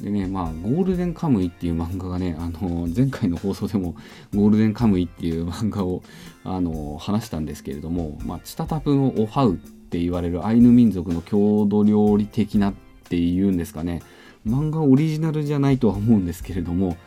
[0.05, 3.97] でね、まあ、ゴールデンカムイっていう漫画がね、あの前回の放送でも
[4.35, 6.03] ゴールデンカムイっていう漫画を
[6.45, 12.75] あの話したんですけれども、まあ、チタタプのオハウって言われるアイヌ民族の郷土料理的なっ
[13.09, 14.03] ていうんですかね、
[14.47, 16.99] 漫画オリジナルじゃないとは思うんですけれども、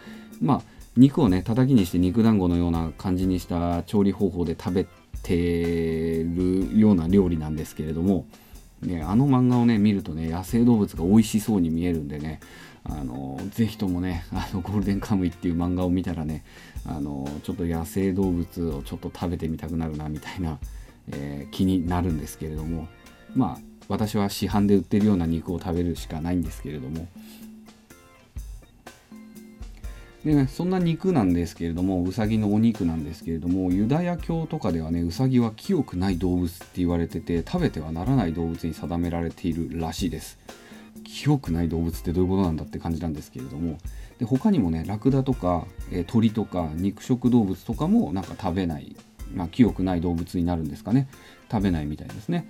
[0.42, 0.62] まあ、
[0.96, 4.88] 肉をね、叩きにして肉団子のような感じにした調理方法で食べ
[5.22, 8.26] てるような料理なんですけれども、
[8.82, 12.40] ね、あの漫画をね見るとね野生動物が美味しそうに見えるんでね
[12.90, 16.44] あのぜひともねあのゴールデンカムイっていう漫画を見たらね
[16.86, 20.58] あのちょっと野生動物をちょっと食べてみたくなるなみたいな、
[21.12, 22.88] えー、気になるんですけれども
[23.36, 27.08] まあ私は市販で売ってるような肉を食べるしかないんですけれども。
[30.26, 40.38] でね、そんな肉なんですけれどもうさぎのお肉なんですけれどもユダヤ教とかではねうさぎは清くない動物って言われてて食べてはならない動物に定められているらしいです。
[41.04, 43.78] 清くない動物ってどういうことなんだって感じなんですけれども
[44.20, 48.96] で他にもねラクダとか、えー、鳥とか肉食動物とかもなんか食べない、
[49.34, 51.08] まあ、清くない動物になるんですかね。
[51.52, 52.48] 食べないみたいですね。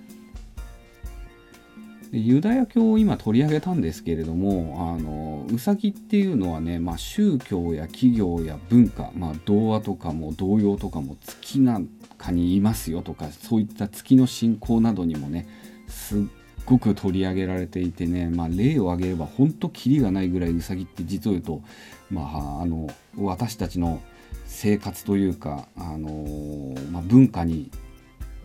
[2.10, 15.46] でユダヤ教を今取り上げたんですけれどもあのウサギっていうのはね、まあ、宗教や企業や文化、まあ、童話とかも童謡とかも月なんかにいますよとかそういった月の信仰などにもね
[15.86, 16.22] すっ
[16.68, 21.62] ごく取り上げられていてね、まあ、例を挙げれば本当キリがないぐらいウサギって実を言うと、
[22.10, 24.02] まあ、あの私たちの
[24.44, 27.70] 生活というか、あのまあ、文化に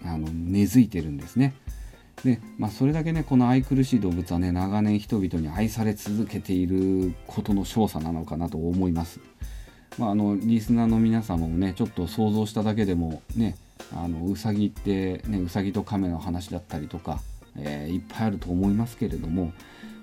[0.06, 1.54] あの根付いてるんですね。
[2.24, 9.20] で、まあ、それだけねこの愛くるしい動物はね長年人々に愛され続けていることの証左なのかなと思います。
[9.98, 13.58] まあ、あのリスナーの皆様もねちょっと想像しただけでもね
[13.94, 17.20] あのうさぎってねうさぎと亀の話だったりとか、
[17.58, 19.54] えー、いっぱいあると思いますけれども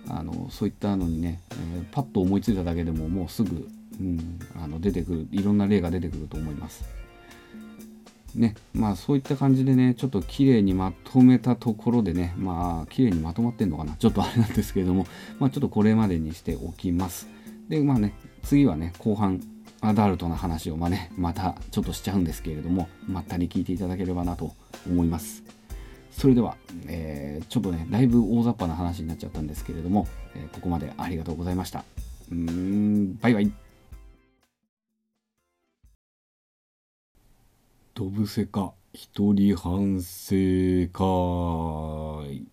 [0.08, 3.68] あのそういったのにね、えー、パッと思いついただけでももうすぐ、
[4.00, 7.00] うん、あの出てくるいろんな例が出てくると思います。
[8.34, 15.06] ね、まあそういった感じでね、ちょっと綺麗にまとめたところでね、まあ綺麗にまとまってんのかな、ちょっとあれなんですけれども、
[15.38, 17.28] まあちょっとこれまでにしておきます。
[17.68, 19.40] で、まあね、次はね、後半、
[19.80, 24.52] アダルトな話をまあね、またちょっとしちゃうんですけれども、まったり聞いていただければなと
[24.88, 25.42] 思います。
[26.20, 26.54] それでは、
[26.87, 31.83] えー、ちょっとね、だいぶ大雑把な話になっちゃったんですけれども、えー、ここまでありがとうございました。
[32.30, 33.50] うーん、バイバイ。
[37.94, 40.37] ドブセカ一人反省
[40.92, 42.44] 会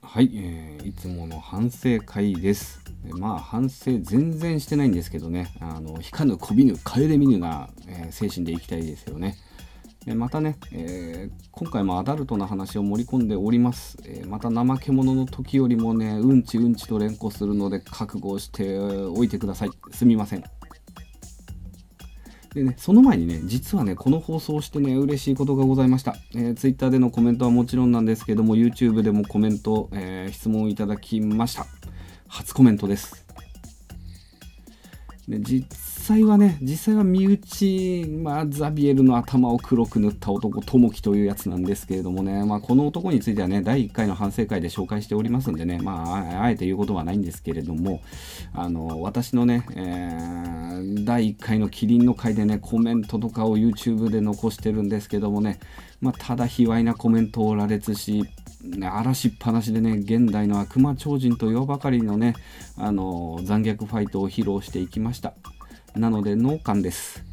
[0.00, 2.80] はい、えー、いつもの反省会です。
[3.10, 9.36] まあ反省全然してないんですけどね、あの引かぬこびぬ帰れ見ぬな、えー、精神でいきたいですよね。
[10.06, 20.44] えまたね、えー、今回もアダルトな話を盛り込んでおります、えー、また怠け者の時よりもねうんちうんちと連呼するので覚悟しておいてくださいすみません
[22.54, 26.16] でね、その前にね、実はね、この放送をしてね、嬉しいことがございました。
[26.34, 31.64] えー、Twitter でのコメントはもちろんなんですけども、YouTube でもコメント、えー、質問いただきました。
[32.28, 33.24] 初コメントです。
[35.28, 48.02] で実際はね、実際は身内、まあ、ザビエルの頭を黒く塗った男、ともきというやつなんですけれどもね、まあ、この男についてはね、第1回の反省会で紹介しておりますんでね、まあ、あえて言うことはないんですけれども、
[48.52, 55.60] あの、私のね、えー、第1回のキリンの回でね、コメントとかを YouTube で残してるんですけどもね、
[56.00, 58.24] まあ、ただ卑猥なコメントを羅列し、
[58.62, 62.34] ね、嵐っぱなしでね、現代の悪魔超人と言わばかりのね、
[62.76, 65.34] あの、残虐ファイトを披露していきました。
[65.96, 67.24] なので、脳幹です。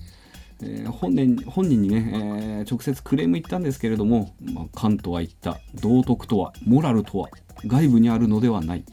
[0.62, 5.60] えー、本人本人にね、えー、直接クレーム言ったんですけれども、まあ、カントは言った。
[5.76, 7.30] 道徳とは、モラルとは、
[7.66, 8.84] 外部にあるのではない。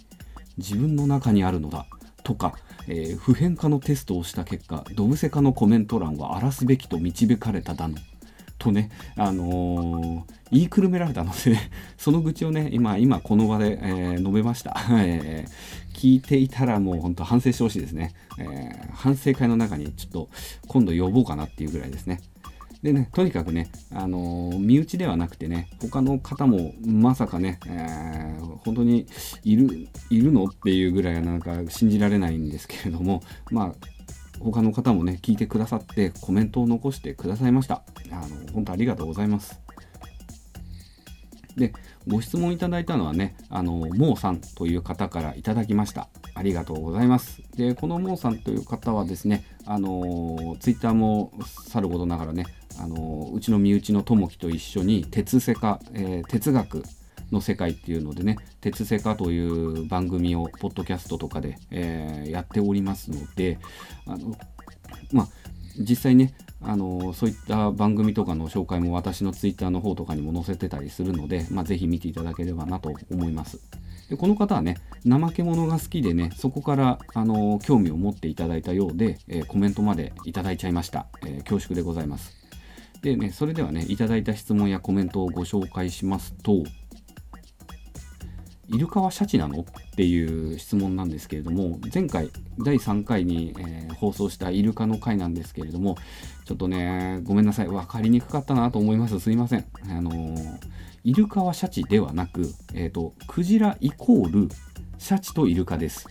[0.58, 1.86] 自分の中にあるのだ。
[2.22, 2.54] とか、
[2.88, 7.96] えー、普遍化のテストをした結果、ドブセカのコメント欄は荒らすべきと導かれただの。
[8.58, 14.76] とね、あのー、言いくるめられたので、ね、その愚痴をね、今、今この場で、えー、述べました。
[14.90, 20.28] えー、聞いていたらもう本当反省してほしいですね、え反省会の中にちょっと
[20.68, 22.20] 今度呼ぼうかなっていうぐらいですね。
[22.82, 29.06] でね、とにかくね、あのー、身内ではなくてね、他の方もまさかね、えー、本当に
[29.42, 33.86] いる、いるのっていうぐらいはなんか信じられないんですけれども、まあ、
[34.40, 37.82] 他の方もね、聞いてくださってコメントを残してくださいました。
[38.10, 39.65] あの、本当ありがとうございます。
[41.56, 41.72] で、
[42.06, 46.08] ご質問いただいたのはね、あの、モーさんという方からいただきました。
[46.34, 47.42] ありがとうございます。
[47.56, 51.32] で、このモーさんという方はですね、あの、ツイッターも
[51.66, 52.46] さることながらね、
[52.78, 56.82] あの、うちの身内の友樹と一緒に、鉄セカ、えー、哲学、
[57.32, 63.58] の世界っていうのでね、鉄セカという番組を、ポッドキャストとかで、えー、やっておりますので、
[64.06, 64.36] あの、
[65.12, 65.28] まあ、
[65.78, 66.34] 実際ね、
[66.66, 73.60] あのそういった番組とかの紹介も私のツイッターの方とかにも載せてたりするので、まあ、ぜひ見ていただければなと思います。
[74.10, 74.76] でこの方はね、
[75.08, 82.32] 怠け者が好きでね、そこからあの興味を持っていただいたようで、えー、コメントまでいただいちゃいました、えー、恐縮でございます。
[83.02, 86.62] でね、それではね、いただいた質問やコメントをご紹介しますと、
[88.68, 89.60] イルカはシャチなの？
[89.60, 89.64] っ
[89.96, 95.96] ていう質問なんですけれども前回第3回に、えー、放送したイルカの回なんですけれども
[96.46, 97.66] ちょっとねごめんなさい。
[97.66, 99.18] 分かりにくかったなと思います。
[99.18, 99.64] すいません。
[99.90, 100.58] あのー、
[101.02, 104.48] イルカはシャチではなく、えーと、クジライコール
[104.96, 106.06] シャチとイルカです。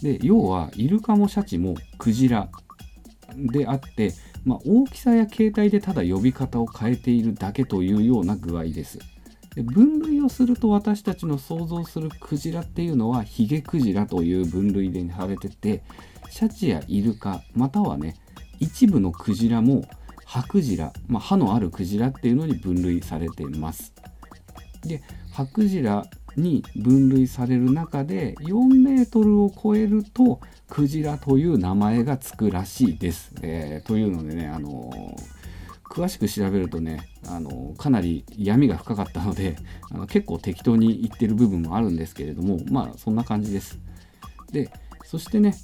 [0.00, 2.48] で要はイルカもシャチもクジラ
[3.36, 8.98] であって、まあ、大きさや形態でただ呼び方を変えているだけというような具合です。
[9.54, 15.82] で分類をすると私たちの想像するクジラっていうのはヒゲクジラという分類でされてて
[16.30, 18.16] シャチやイルカまたはね
[18.60, 19.84] 一部のクジラも
[20.24, 23.92] ハクジラ、まあ、歯のあるクジラっていうのに分類されています。
[24.82, 33.32] でハクジラに分類される中で4メートルを超えるとクジラという名前がつくらしいです。
[33.42, 35.44] えー、というのでね、あのー
[35.94, 39.56] 詳しく調べるとねあのかなり闇が深かったので
[39.92, 43.78] あの結構適当に言ってる部分もあるんですけれどもまあそんな感じです
[44.50, 44.70] で
[45.04, 45.54] そしてね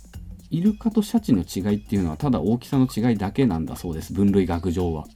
[0.51, 4.13] イルカとシャチの違いっていうのはただ大きさの違いだけなんだそうです。
[4.13, 5.07] 分類学上は。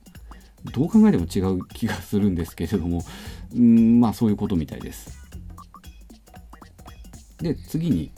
[0.72, 3.02] どう考えても違う気がするんですけれども。
[3.54, 5.18] うんまあそういうことみたいです。
[7.38, 8.12] で次に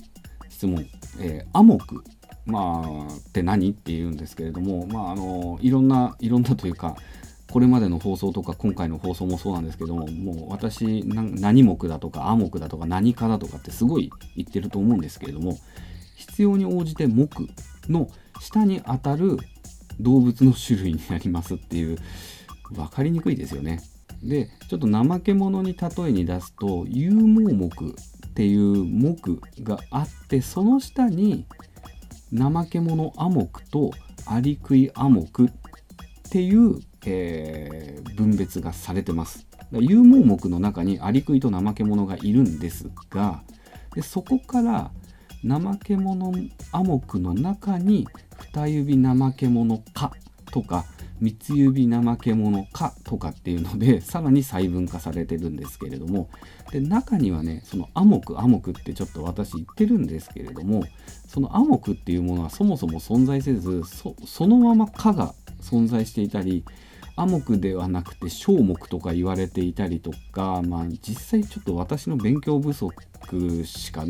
[0.49, 0.87] 質問、
[1.21, 2.05] えー、アモク。
[2.45, 6.95] まあ、って何って言うんですけれども、まあ、あのいろんないろんなというか
[7.51, 15.59] これまでの放送とか今回の放送もそうなんですけどももう私何目だとかア目だとか何かだとかってすごい言ってると思うんですけれども。
[16.17, 17.29] 必要に応じて目
[17.89, 18.09] の
[18.41, 19.39] 下にあたる
[20.01, 21.99] 動物の種類になりますっていう
[22.73, 23.81] 分かりにくいですよね。
[24.23, 27.69] でちょっと怠け者に例えに出すと有毛目っ
[28.35, 29.15] ていう目
[29.63, 31.47] があってその下に
[32.37, 33.91] 怠け者アモクと
[34.25, 35.49] アリクイアモクっ
[36.31, 39.47] ていう、えー、分別がされてます。
[39.73, 43.43] 有毛目の中にアリクイと怠け者がいるんですが
[43.95, 44.93] でそこから
[45.47, 46.33] 怠け者
[46.73, 48.07] アモクの中に
[48.55, 50.13] 二指怠け者か
[50.53, 50.85] とか
[51.21, 56.29] 三つ指怠け者かとかっていうので さらに細分化されてるんですけれども
[56.73, 60.85] で中にはねそのアモクアモクってちょっと私言ってるんですけれども
[61.27, 63.83] そのアモクっていうものはそもそも存在せず
[64.25, 66.65] そのままかが存在していたり
[67.19, 72.95] アモクではなくて小目とか言われていたりとかまあ実際ちょっと私の勉強不足
[73.65, 74.05] しか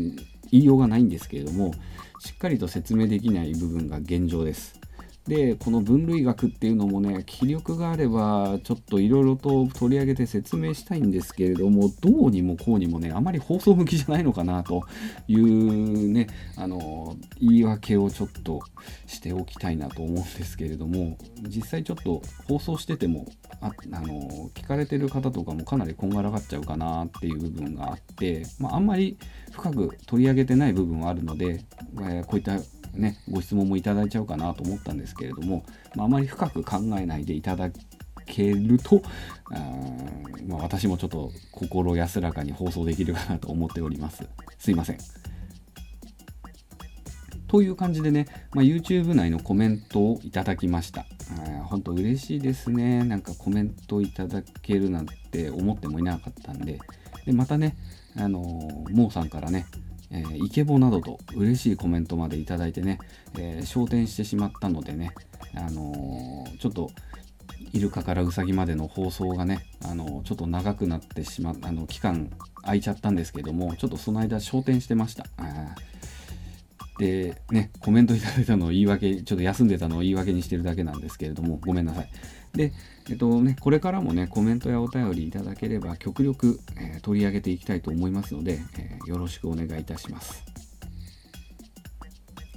[0.51, 1.73] 言いようがないんですけれども
[2.19, 4.79] しっかりと説明できない部分が現状です。
[5.27, 14.83] でこの分類学っていうのもね気力があればちょっといろいろと取り上げて説明したいんですけれどもどうにもこうにもねあまり放送向きじゃないのかなと
[15.27, 18.61] いうねあの言い訳をちょっと
[19.05, 23.25] しておきたいなと思うんですけれども実際ちょっと放送してても
[23.59, 29.17] ああの聞かれてる方とかもかなりこんがらがっちゃうかなっていう部分があって、まあ、あんまり
[29.51, 31.65] 深く取り上げてない部分はあるので、
[31.99, 32.57] えー、こういった
[32.97, 35.63] ね、ご質問もいただいちゃうかなと思ったんですけれども、
[35.95, 37.69] まあ、あまり深く考えないでいただ
[38.25, 39.01] けると、
[39.51, 39.59] あ
[40.47, 44.27] まあ、私もちょっと心安らかに放送できるかなと思っております。
[44.59, 44.97] すいません。
[47.47, 51.05] という感じでね、まあ、YouTube 内のコメントをいただきました。
[51.65, 53.03] 本当嬉しいですね。
[53.03, 56.79] なんかコメントいただけるなんて思ってもいなかったんで。
[57.25, 57.77] で、またね、
[58.17, 59.65] あのー、モーさんからね、
[60.11, 62.99] えー、イケボなどと嬉しいコメントまでいただいてね、
[63.37, 65.11] えー、焦点してしまったのでね、
[65.55, 66.91] あのー、ちょっと
[67.73, 72.29] イルカからウサギまでの放送がね、あのちょっと長くなってしまあの期間
[72.61, 75.25] 空いちゃったんですけどもちょっとその間焦点してました。
[76.99, 82.09] でねコメントいただいたのを言い訳ちょっと休んでたのを言い訳にしてるだけなんですけれどもごめんなさい。
[82.57, 82.73] で、
[83.09, 90.43] えっとね、これからもね、コメントやお便りいただければ、極力、えー、取り上げていきたいと思いますので、えー、よろしくお願いいたします。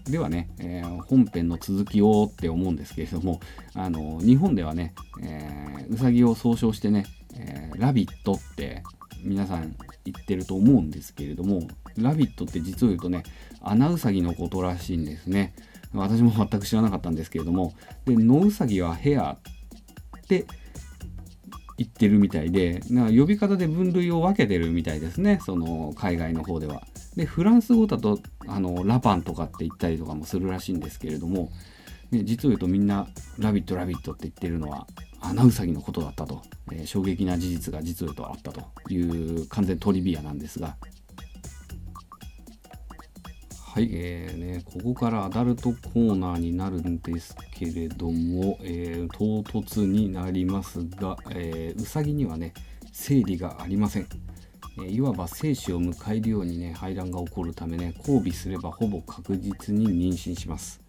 [0.08, 3.40] ではね、えー、本編の続きをって思うんですけれども、
[3.74, 7.04] あの日本ではね、え、うさぎを総称してね、
[7.36, 8.82] え、ラビットって
[9.22, 13.22] 皆さん言ってると思うんですけれども、ラビットって実を言うとね、
[13.60, 15.54] アナウサギのことらしいんですね。
[15.92, 17.74] 私も全く知らなかったんですけれども、
[18.06, 19.38] で、ノウサギはヘアっ
[20.38, 20.46] って
[21.78, 26.82] 言ってるみたいでな呼び方で分類を分けてるみたいですねその海外の方では。
[27.16, 31.50] でフランス語だとあのラパンとかって言ったりとかもするらしいんですけれども、
[32.12, 33.08] ね、実を言うとみんな
[33.38, 34.86] 「ラビットラビット」って言ってるのは
[35.20, 38.62] アナウサギのことだったと、えー、衝撃な事実が実を言うとあったと
[38.92, 40.76] いう完全トリビアなんですが
[43.72, 52.52] はい、えーね、ここからアダルトコーナーになるんですけれども、えー、唐突になりますが、えー、うさぎにはね、
[52.90, 54.08] 生理がありません。
[54.78, 60.80] えー、いわば精子を迎えるようにね、排卵が起こるためね、交尾すればほぼ確実に妊娠します。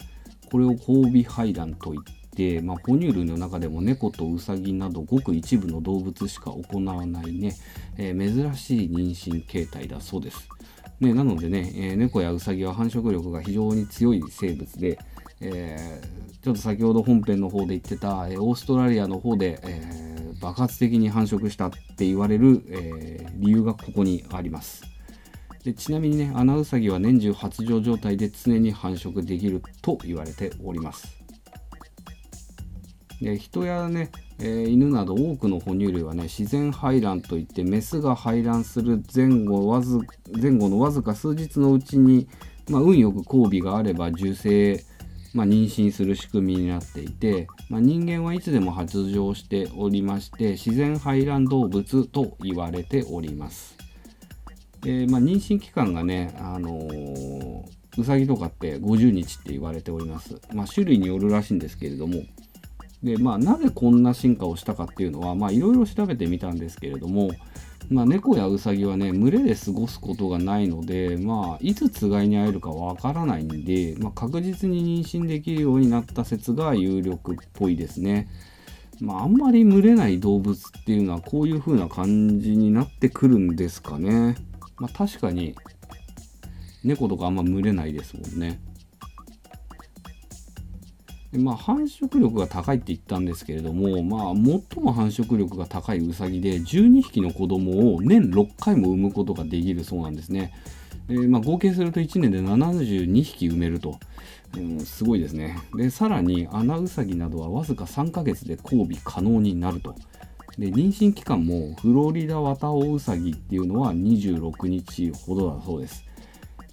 [0.52, 2.02] これを交尾排卵といっ
[2.32, 7.56] て、まあ、哺乳類の中でも猫とウサギなどごく一部の動物しか行わないね、
[8.00, 10.50] え珍しい妊娠形態だそうです。
[11.02, 14.99] ね、なのでね、えー、猫やウサギは繁殖力が非常に強い生物で、
[15.41, 24.84] えー、ちょっと先ほど本編の方で言ってた、え、オーストラリアの方で、え爆発的に繁殖したって言われる、え理由がここにあります。
[25.64, 31.20] でちなみにね、アナウサギは年中発情状態で常に繁殖できると言われております。
[33.22, 34.09] で人やね、
[34.39, 39.99] えー、犬など多くの哺乳類はね自然排卵といってメスが排卵する前後わず
[40.41, 42.28] 前後のわずか数日のうちに、
[42.67, 44.84] まあ、運よく交尾があれば受精、
[45.36, 53.78] まあ、妊娠する仕組みになっていて、まあ、人間はいつでも発情しておりまして自然排卵動物と言われております。
[54.82, 57.63] でまあ、妊娠期間がね、あのー、
[57.99, 60.41] うさぎとかって50日って言われております。
[60.53, 62.24] ま、種類によるらしいんですけれども、
[63.04, 67.32] でまあなぜこんな進化をしたかっていうのはまあいろいろ調べてみたんですけれども、
[67.89, 78.28] まあ、猫やウサギはね群れで過ごすことがないのでまあいつつがいに会えるかわからないんで、まあ、確実に妊娠できるようになった説が有力っぽいですね。
[78.99, 84.36] まあ、あんまり群れない動物っていうのはこういう風な感じになってくるんですかね。
[84.78, 85.56] まあ、確かに
[86.84, 88.60] 猫とかあんま群れないですもんね。
[91.32, 100.54] でまあ、繁殖力が高いって言ったんですけれども、まあ、最も繁殖力が高いウサギで12匹の子供を年6回も産むことができるそうなんですね。
[101.08, 103.98] えー、まあ、合計すると1年で72匹産めると、
[104.58, 105.58] うん、すごいですね。
[105.78, 109.96] でさらにアナウサギなどはわずか3ヶ月で交尾可能になると。
[110.58, 116.04] で妊娠期間もフロリダワタオウサギっていうのは26日ほどだそうです。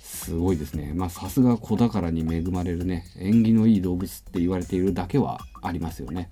[0.09, 0.93] すごいですね。
[0.95, 6.31] まあさすが子宝に恵まれるね、縁起のいい動物って言われているだけはありますよね。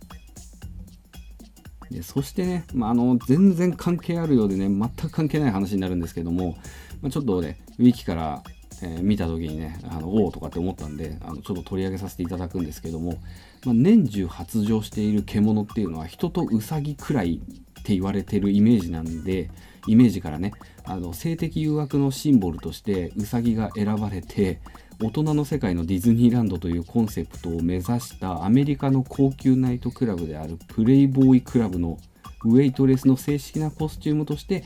[1.90, 6.56] でそしてね、まあ、あの全然関係あるようでね全く関係ない話になるんですけども、
[7.02, 8.42] まあ、ちょっとねウィキから、
[8.82, 13.18] えー、見た時にねあのおおとかって思ったんであのちょっと取り上げさせていただくんですけども、
[13.64, 17.40] まあ、年中発情している獣っていうのは人とウサギくらい
[17.80, 19.50] って言われてるイメージなんで
[19.86, 20.52] イメージからね
[20.84, 24.60] あの性的誘惑のシンボルとしてウサギが選ばれて
[25.02, 31.98] 大人の世界のディズニーランドというコンセプトを目指したアメリカの高級ナイトクラブであるプレイボーイクラブの
[32.44, 34.64] ウェイトレスの正式なコスチュームとして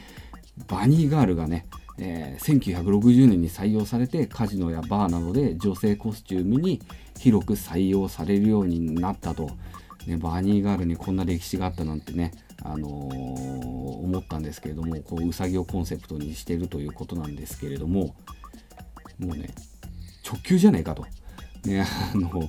[0.68, 1.66] バニーガールがね、
[1.99, 6.81] えー、1960年に採用されてカジノやバーなどで女性コスチュームに
[7.18, 9.51] 広く採用されるようになったと、
[10.07, 12.33] ね、バニーガールにこんな歴史があったなんてね、
[12.63, 12.89] あの、
[14.11, 18.17] 思ったんですけれどもこうウサギをコンセプトにしてるということなんですけれども
[19.19, 19.51] もうね
[20.27, 21.07] 直球じゃねえかと。
[21.65, 21.85] ね、
[22.15, 22.49] あの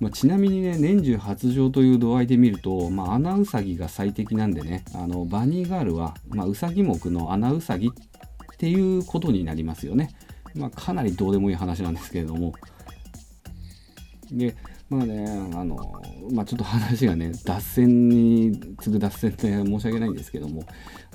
[0.00, 10.10] まあ、ちなみにね年中発情という度合いで見ると、まあ、穴ウサギが最適なんでねあのバニーガールは、まあ、ウサギ目の穴ウサギっていうことになりますよね、
[10.54, 12.52] まあ、かなりどうでもいい話なんですけれども
[14.30, 14.54] で
[14.92, 15.24] まあね
[15.54, 20.64] あの、まあ、ちょっと話がね脱線に次ぐ脱線で 申し訳ないんですけども、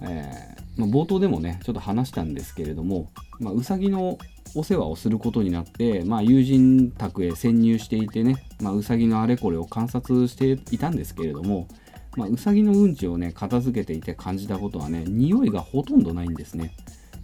[0.01, 4.17] えー、まあ、冒頭でもねちょっと話したんですけれども、まあ、ウサギの
[4.55, 11.67] お世話をすることになって、まあ、友人宅へ潜入していてね、まあ、ウサギのあれこれを観察していたんですけれども、
[12.15, 16.73] まあ、ウサギのうんちをね片付けていて感じたことはね匂いがほとんどないんですね。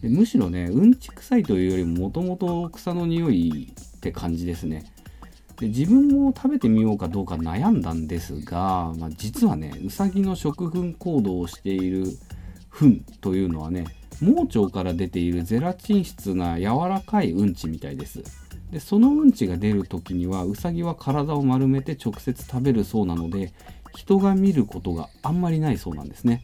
[0.03, 4.92] でむしろねうんち臭いというよりももともと草の匂いって感じですね。
[5.63, 12.03] で自分も食べてみようかどうか悩んだんですが、まあ、実はねウサギの食粉行動をしている
[12.69, 13.85] 糞というのはね
[14.19, 18.23] 盲腸から出ているゼラチン質な柔らかいうんちみたいです。
[18.71, 23.53] でそのうんちが出る時にはウサギは体を丸めて直接食べるそうなので
[23.95, 26.43] 人が見ることがあんまりないそうなんですね。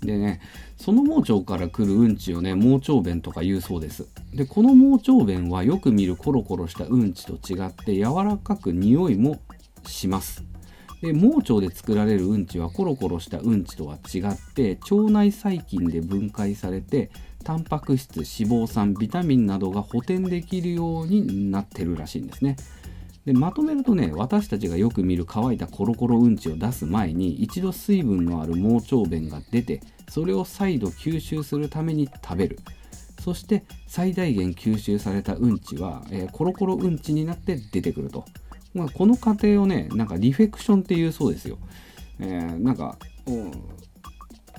[0.00, 0.40] でね
[0.80, 4.06] その盲腸から来るうんちをね盲腸便とか言うそうです。
[4.32, 9.38] でこの盲腸便はよく見るコロコロしたうんちと違って柔らかく匂いも
[9.86, 10.42] します。
[11.02, 17.10] で盲腸で作られるうんちはコロコロしたうんちとは違って腸内細菌で分解されて
[17.44, 22.56] タンパク質脂肪酸ビタミンなどが補填できるようになってるらしいんですね。
[23.26, 32.58] でまとめるとね私たちがよく見る乾いたコロコロうんちを出す前に一度水分のある盲腸便が出てそれを再度吸収するために食べる。
[33.20, 38.24] そして最大限吸収されたうんちは、えー、コロコロうんちになって出てくると。
[38.72, 41.58] まあ、この過程をねなんかリフェクションっていうそうですよ、
[42.20, 42.96] えー、なんか、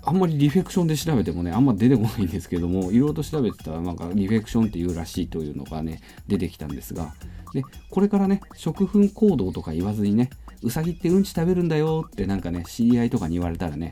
[0.04, 7.14] あんまりリフェクションで調べてもねあんま出てこないんですけどもいろいろと調べてたらなんかリフェクションっていうらしいというのがね出てきたんですが
[7.54, 10.30] でこれからね食粉行動とか言わずにね
[10.64, 13.92] うさぎってうんち食べるんだよってなんかね知り合いとかに言われたらね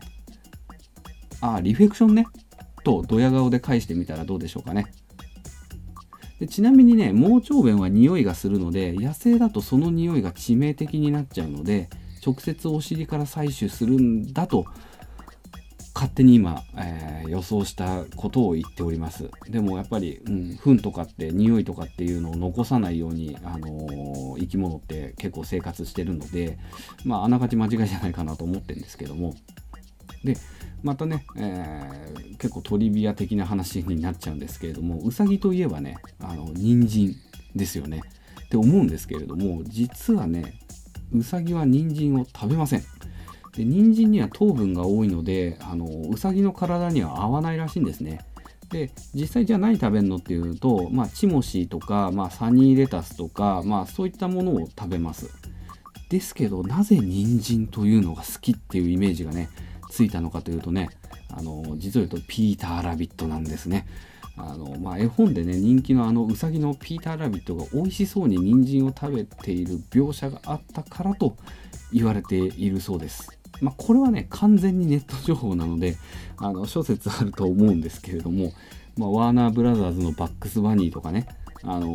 [1.42, 2.28] ああリフェクションね
[2.84, 4.88] とドヤ顔で返してみたらどうでしょうかね。
[6.40, 11.90] でちなみにね盲腸便は匂いがするので野生だとその匂いが致命的になっちゃうので
[12.26, 14.66] 直接お尻から採取するんだと
[15.94, 19.30] 勝手に今、えー、予想したことを言っております。
[19.50, 26.58] でもやっぱり、うん、糞とかって匂いとかっていうのを残さないように、あのー、生き物って結構生活してるので
[27.06, 29.36] まああながち間違いじゃないかなと思ってるんですけども。
[30.24, 30.36] で
[30.84, 37.16] またね、えー、結構トリビア的な話になっちゃうんですけれどもうさぎといえばねあの人参
[37.56, 38.02] ですよね。
[38.46, 40.60] って思うんですけれども実はね
[41.14, 42.84] うさぎは人参を食べません。
[43.60, 48.22] で人参には糖分が多いのであのうさぎの体には合わないらしいんですね
[48.70, 55.30] で実際じゃあ何食べるのっていうと、まあ、チモシーとか、まあ、サニーレタスとか、まあ、そういったものを食べます
[56.10, 59.50] ですけどなぜ人参というのが好きっていうイメージがね
[59.92, 60.90] ついたのかというとね
[61.36, 63.86] あの実を言うとピーター・ラビットなんですね。
[64.38, 71.36] あのまあ、絵本でね人気のあのうさぎのピーター・ラビットが美味しそうに人参を食べている描写があったからと
[71.92, 73.39] 言われているそうです。
[73.62, 75.98] まあ、これはね完全にネット情報なので
[76.38, 78.54] あの諸説あると思うんですけれども、
[78.98, 81.28] まあ、ワーナーブラザーズのバックスバニーとかね、
[81.64, 81.88] あの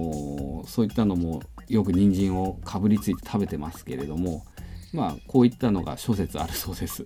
[0.64, 4.44] ー、そういったのもよく人参をかぶりついて食べてますけれども
[4.92, 7.04] まあこういったのが諸説あるそうです。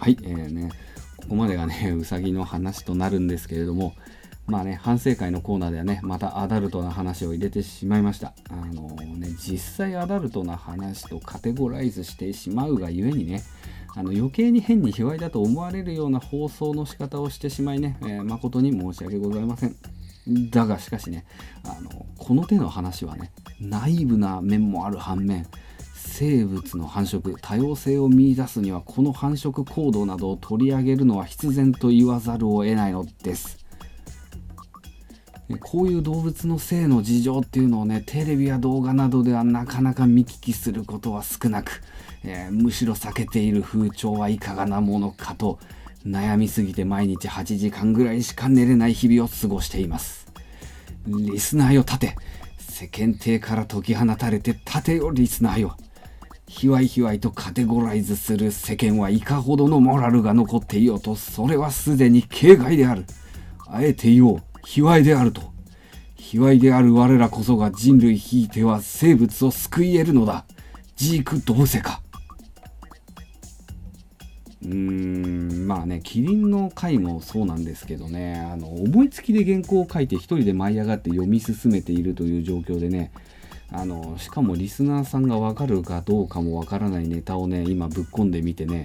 [0.00, 0.70] はい、えーね、
[1.16, 3.94] ここまでがね、うさぎの話となるんですけれども、
[4.48, 8.32] まあね、反省会のコーナーではね、またアダルトな話を入れてしまいました。
[8.48, 13.42] あのー、ね、実際アダルトな話とカテゴライズしてしまうがゆえにね、
[13.94, 19.76] あの余計に変に卑猥だと思われるような放送の仕方をしてしまいね、えー、誠に申し訳ございません。
[20.50, 21.26] だがしかしね、
[21.64, 25.46] あのこの手の話はね、ナイーブな面もある反面、
[25.92, 33.67] 生物の繁殖多様性を見いだすにはこの繁殖行動などを取り上げるのは必然と言わざるを得ないのです
[35.56, 41.82] こういう動物の性の事情っていうのをねテレビや動画などではなかなか見聞きすることは少なく、
[42.22, 45.58] えー、むしろ避けている風潮はいかがなものかと
[46.06, 50.26] 悩みすぎて毎日8時間ぐらいしか寝れない日々を過ごしています。
[51.06, 52.16] リスナーよ立て。
[52.58, 55.76] 世間体から解き放たれて立てよリスナーよ。
[56.46, 63.04] ひわいひわいとカテゴライズする世間はいかほどのモラルが残っていようとそれはすでに形骸である。
[63.66, 64.42] あえて言おう。
[64.64, 65.42] 卑猥であると。
[66.16, 70.44] 卑猥である我らこそが人類ひいては生物を救い得るのだ。
[70.96, 72.02] ジーク・ドブセか。
[74.62, 83.12] うーんまあねキリンの回もそうなんですけどねあの思いつきで原稿を書いて一人で舞い上がって読み進めているという状況でね
[83.70, 88.84] あのしかもリスナーさんがわかるかどうかもわからないネタをね今ぶっ込んでみてね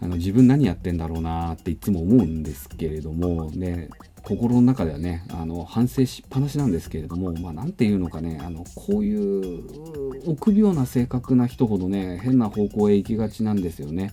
[0.00, 3.90] あの自分何やってんだろうなっていつも思うんですけれどもね
[4.28, 14.12] 心の中ではねあの反省しっぱなしなんですけれどもまあ何て言うのかねあのこういう臆病な性格な人ほどね変な方向へ行きがちなんですよね。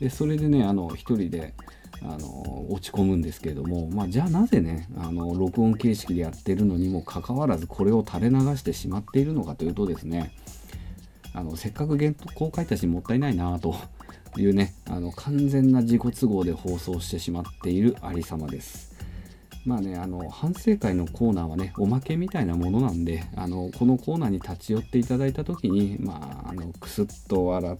[0.00, 1.54] でそれでねあの一人で
[2.02, 10.34] あの落ち込むんですけれども、まあ、じゃあなぜねあの録音形式でやってるのにもかかわらずこれを垂れ流してしまっているのかというとですね
[11.32, 13.76] あのせっかく原稿書いたしもったいないなと
[14.36, 18.93] いうねあの完全な自己都合で放送してしまっているありさまです。
[19.64, 27.78] まあね、あの反省会のコーナーはね、おまけみたいなものなんで、あのこのコーナーに立ち寄っていただいたときに、まあ、あのくすっと笑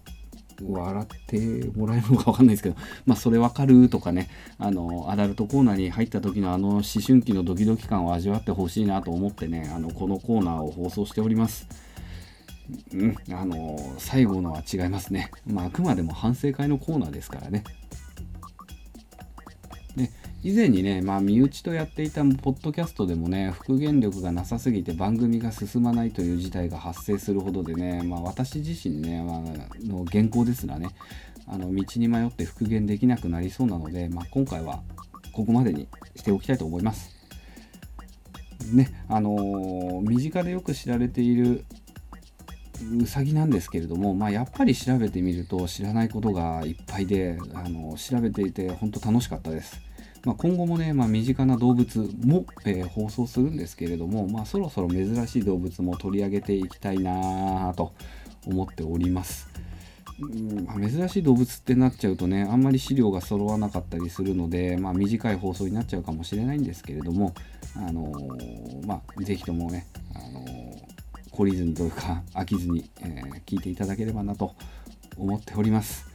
[0.63, 2.77] 笑ってもらえるのか分かんないですけど、
[3.07, 11.67] まあ、それ分かるとかね、あのアダルトコーナーに入った時のあの思春期のドキドキ感を味わってほしいなと思ってね、あのこのコーナーを放送しております。
[12.95, 15.31] うん、あの最後のは違いますね。
[15.47, 17.65] まあ、あくまでも反省会のコーナーですからね。
[20.45, 29.41] 以前にね、まあ、身内とやっていたポッドキャストでもね、復元力がなさすぎて番組が進まないという事態が発生するほどでね、まあ、私自身ね、まあ、
[29.87, 30.89] の原稿ですらね、
[31.47, 34.83] あの道に迷って復元できなくなりそうなので、まあ、今回は
[35.33, 37.09] ここまでにしておきたいと思います。
[38.71, 41.65] ね、あのー、身近でよく知られている
[43.01, 49.81] うさぎなんですけれども、まあ、やっぱり調べてみると知らないことがいっぱいで、あの調べていて本当楽しかったです。
[50.25, 57.93] まあ、今後もね、まあ、身近な動物も、えー、放送するんですけれども、まあ、そろそろ珍しい動物も取り上げていきたいなと
[58.47, 59.49] 思っております。
[60.21, 67.35] うんま、珍しい動物ってなっちゃうとねあんまり資料が揃わなかったりするので、まあ、短い放送になっちゃうかもしれないんですけれども、
[67.77, 74.55] あのー、まあ、ぜひともね、あのー、懲りずにというか飽きずに、えー、聞いていただければなと
[75.19, 76.07] 思っております。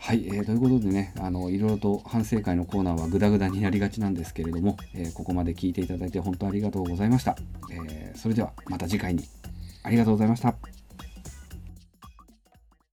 [0.00, 7.36] はい、えー、ということでね、あのいろいろと反省会のコーナーはグダグダになりがちなんですけれども、えー、ここまで聞いていただいて本当ありがとうございました。
[7.70, 9.24] えー、それではまた次回に
[9.82, 10.77] ありがとうございました。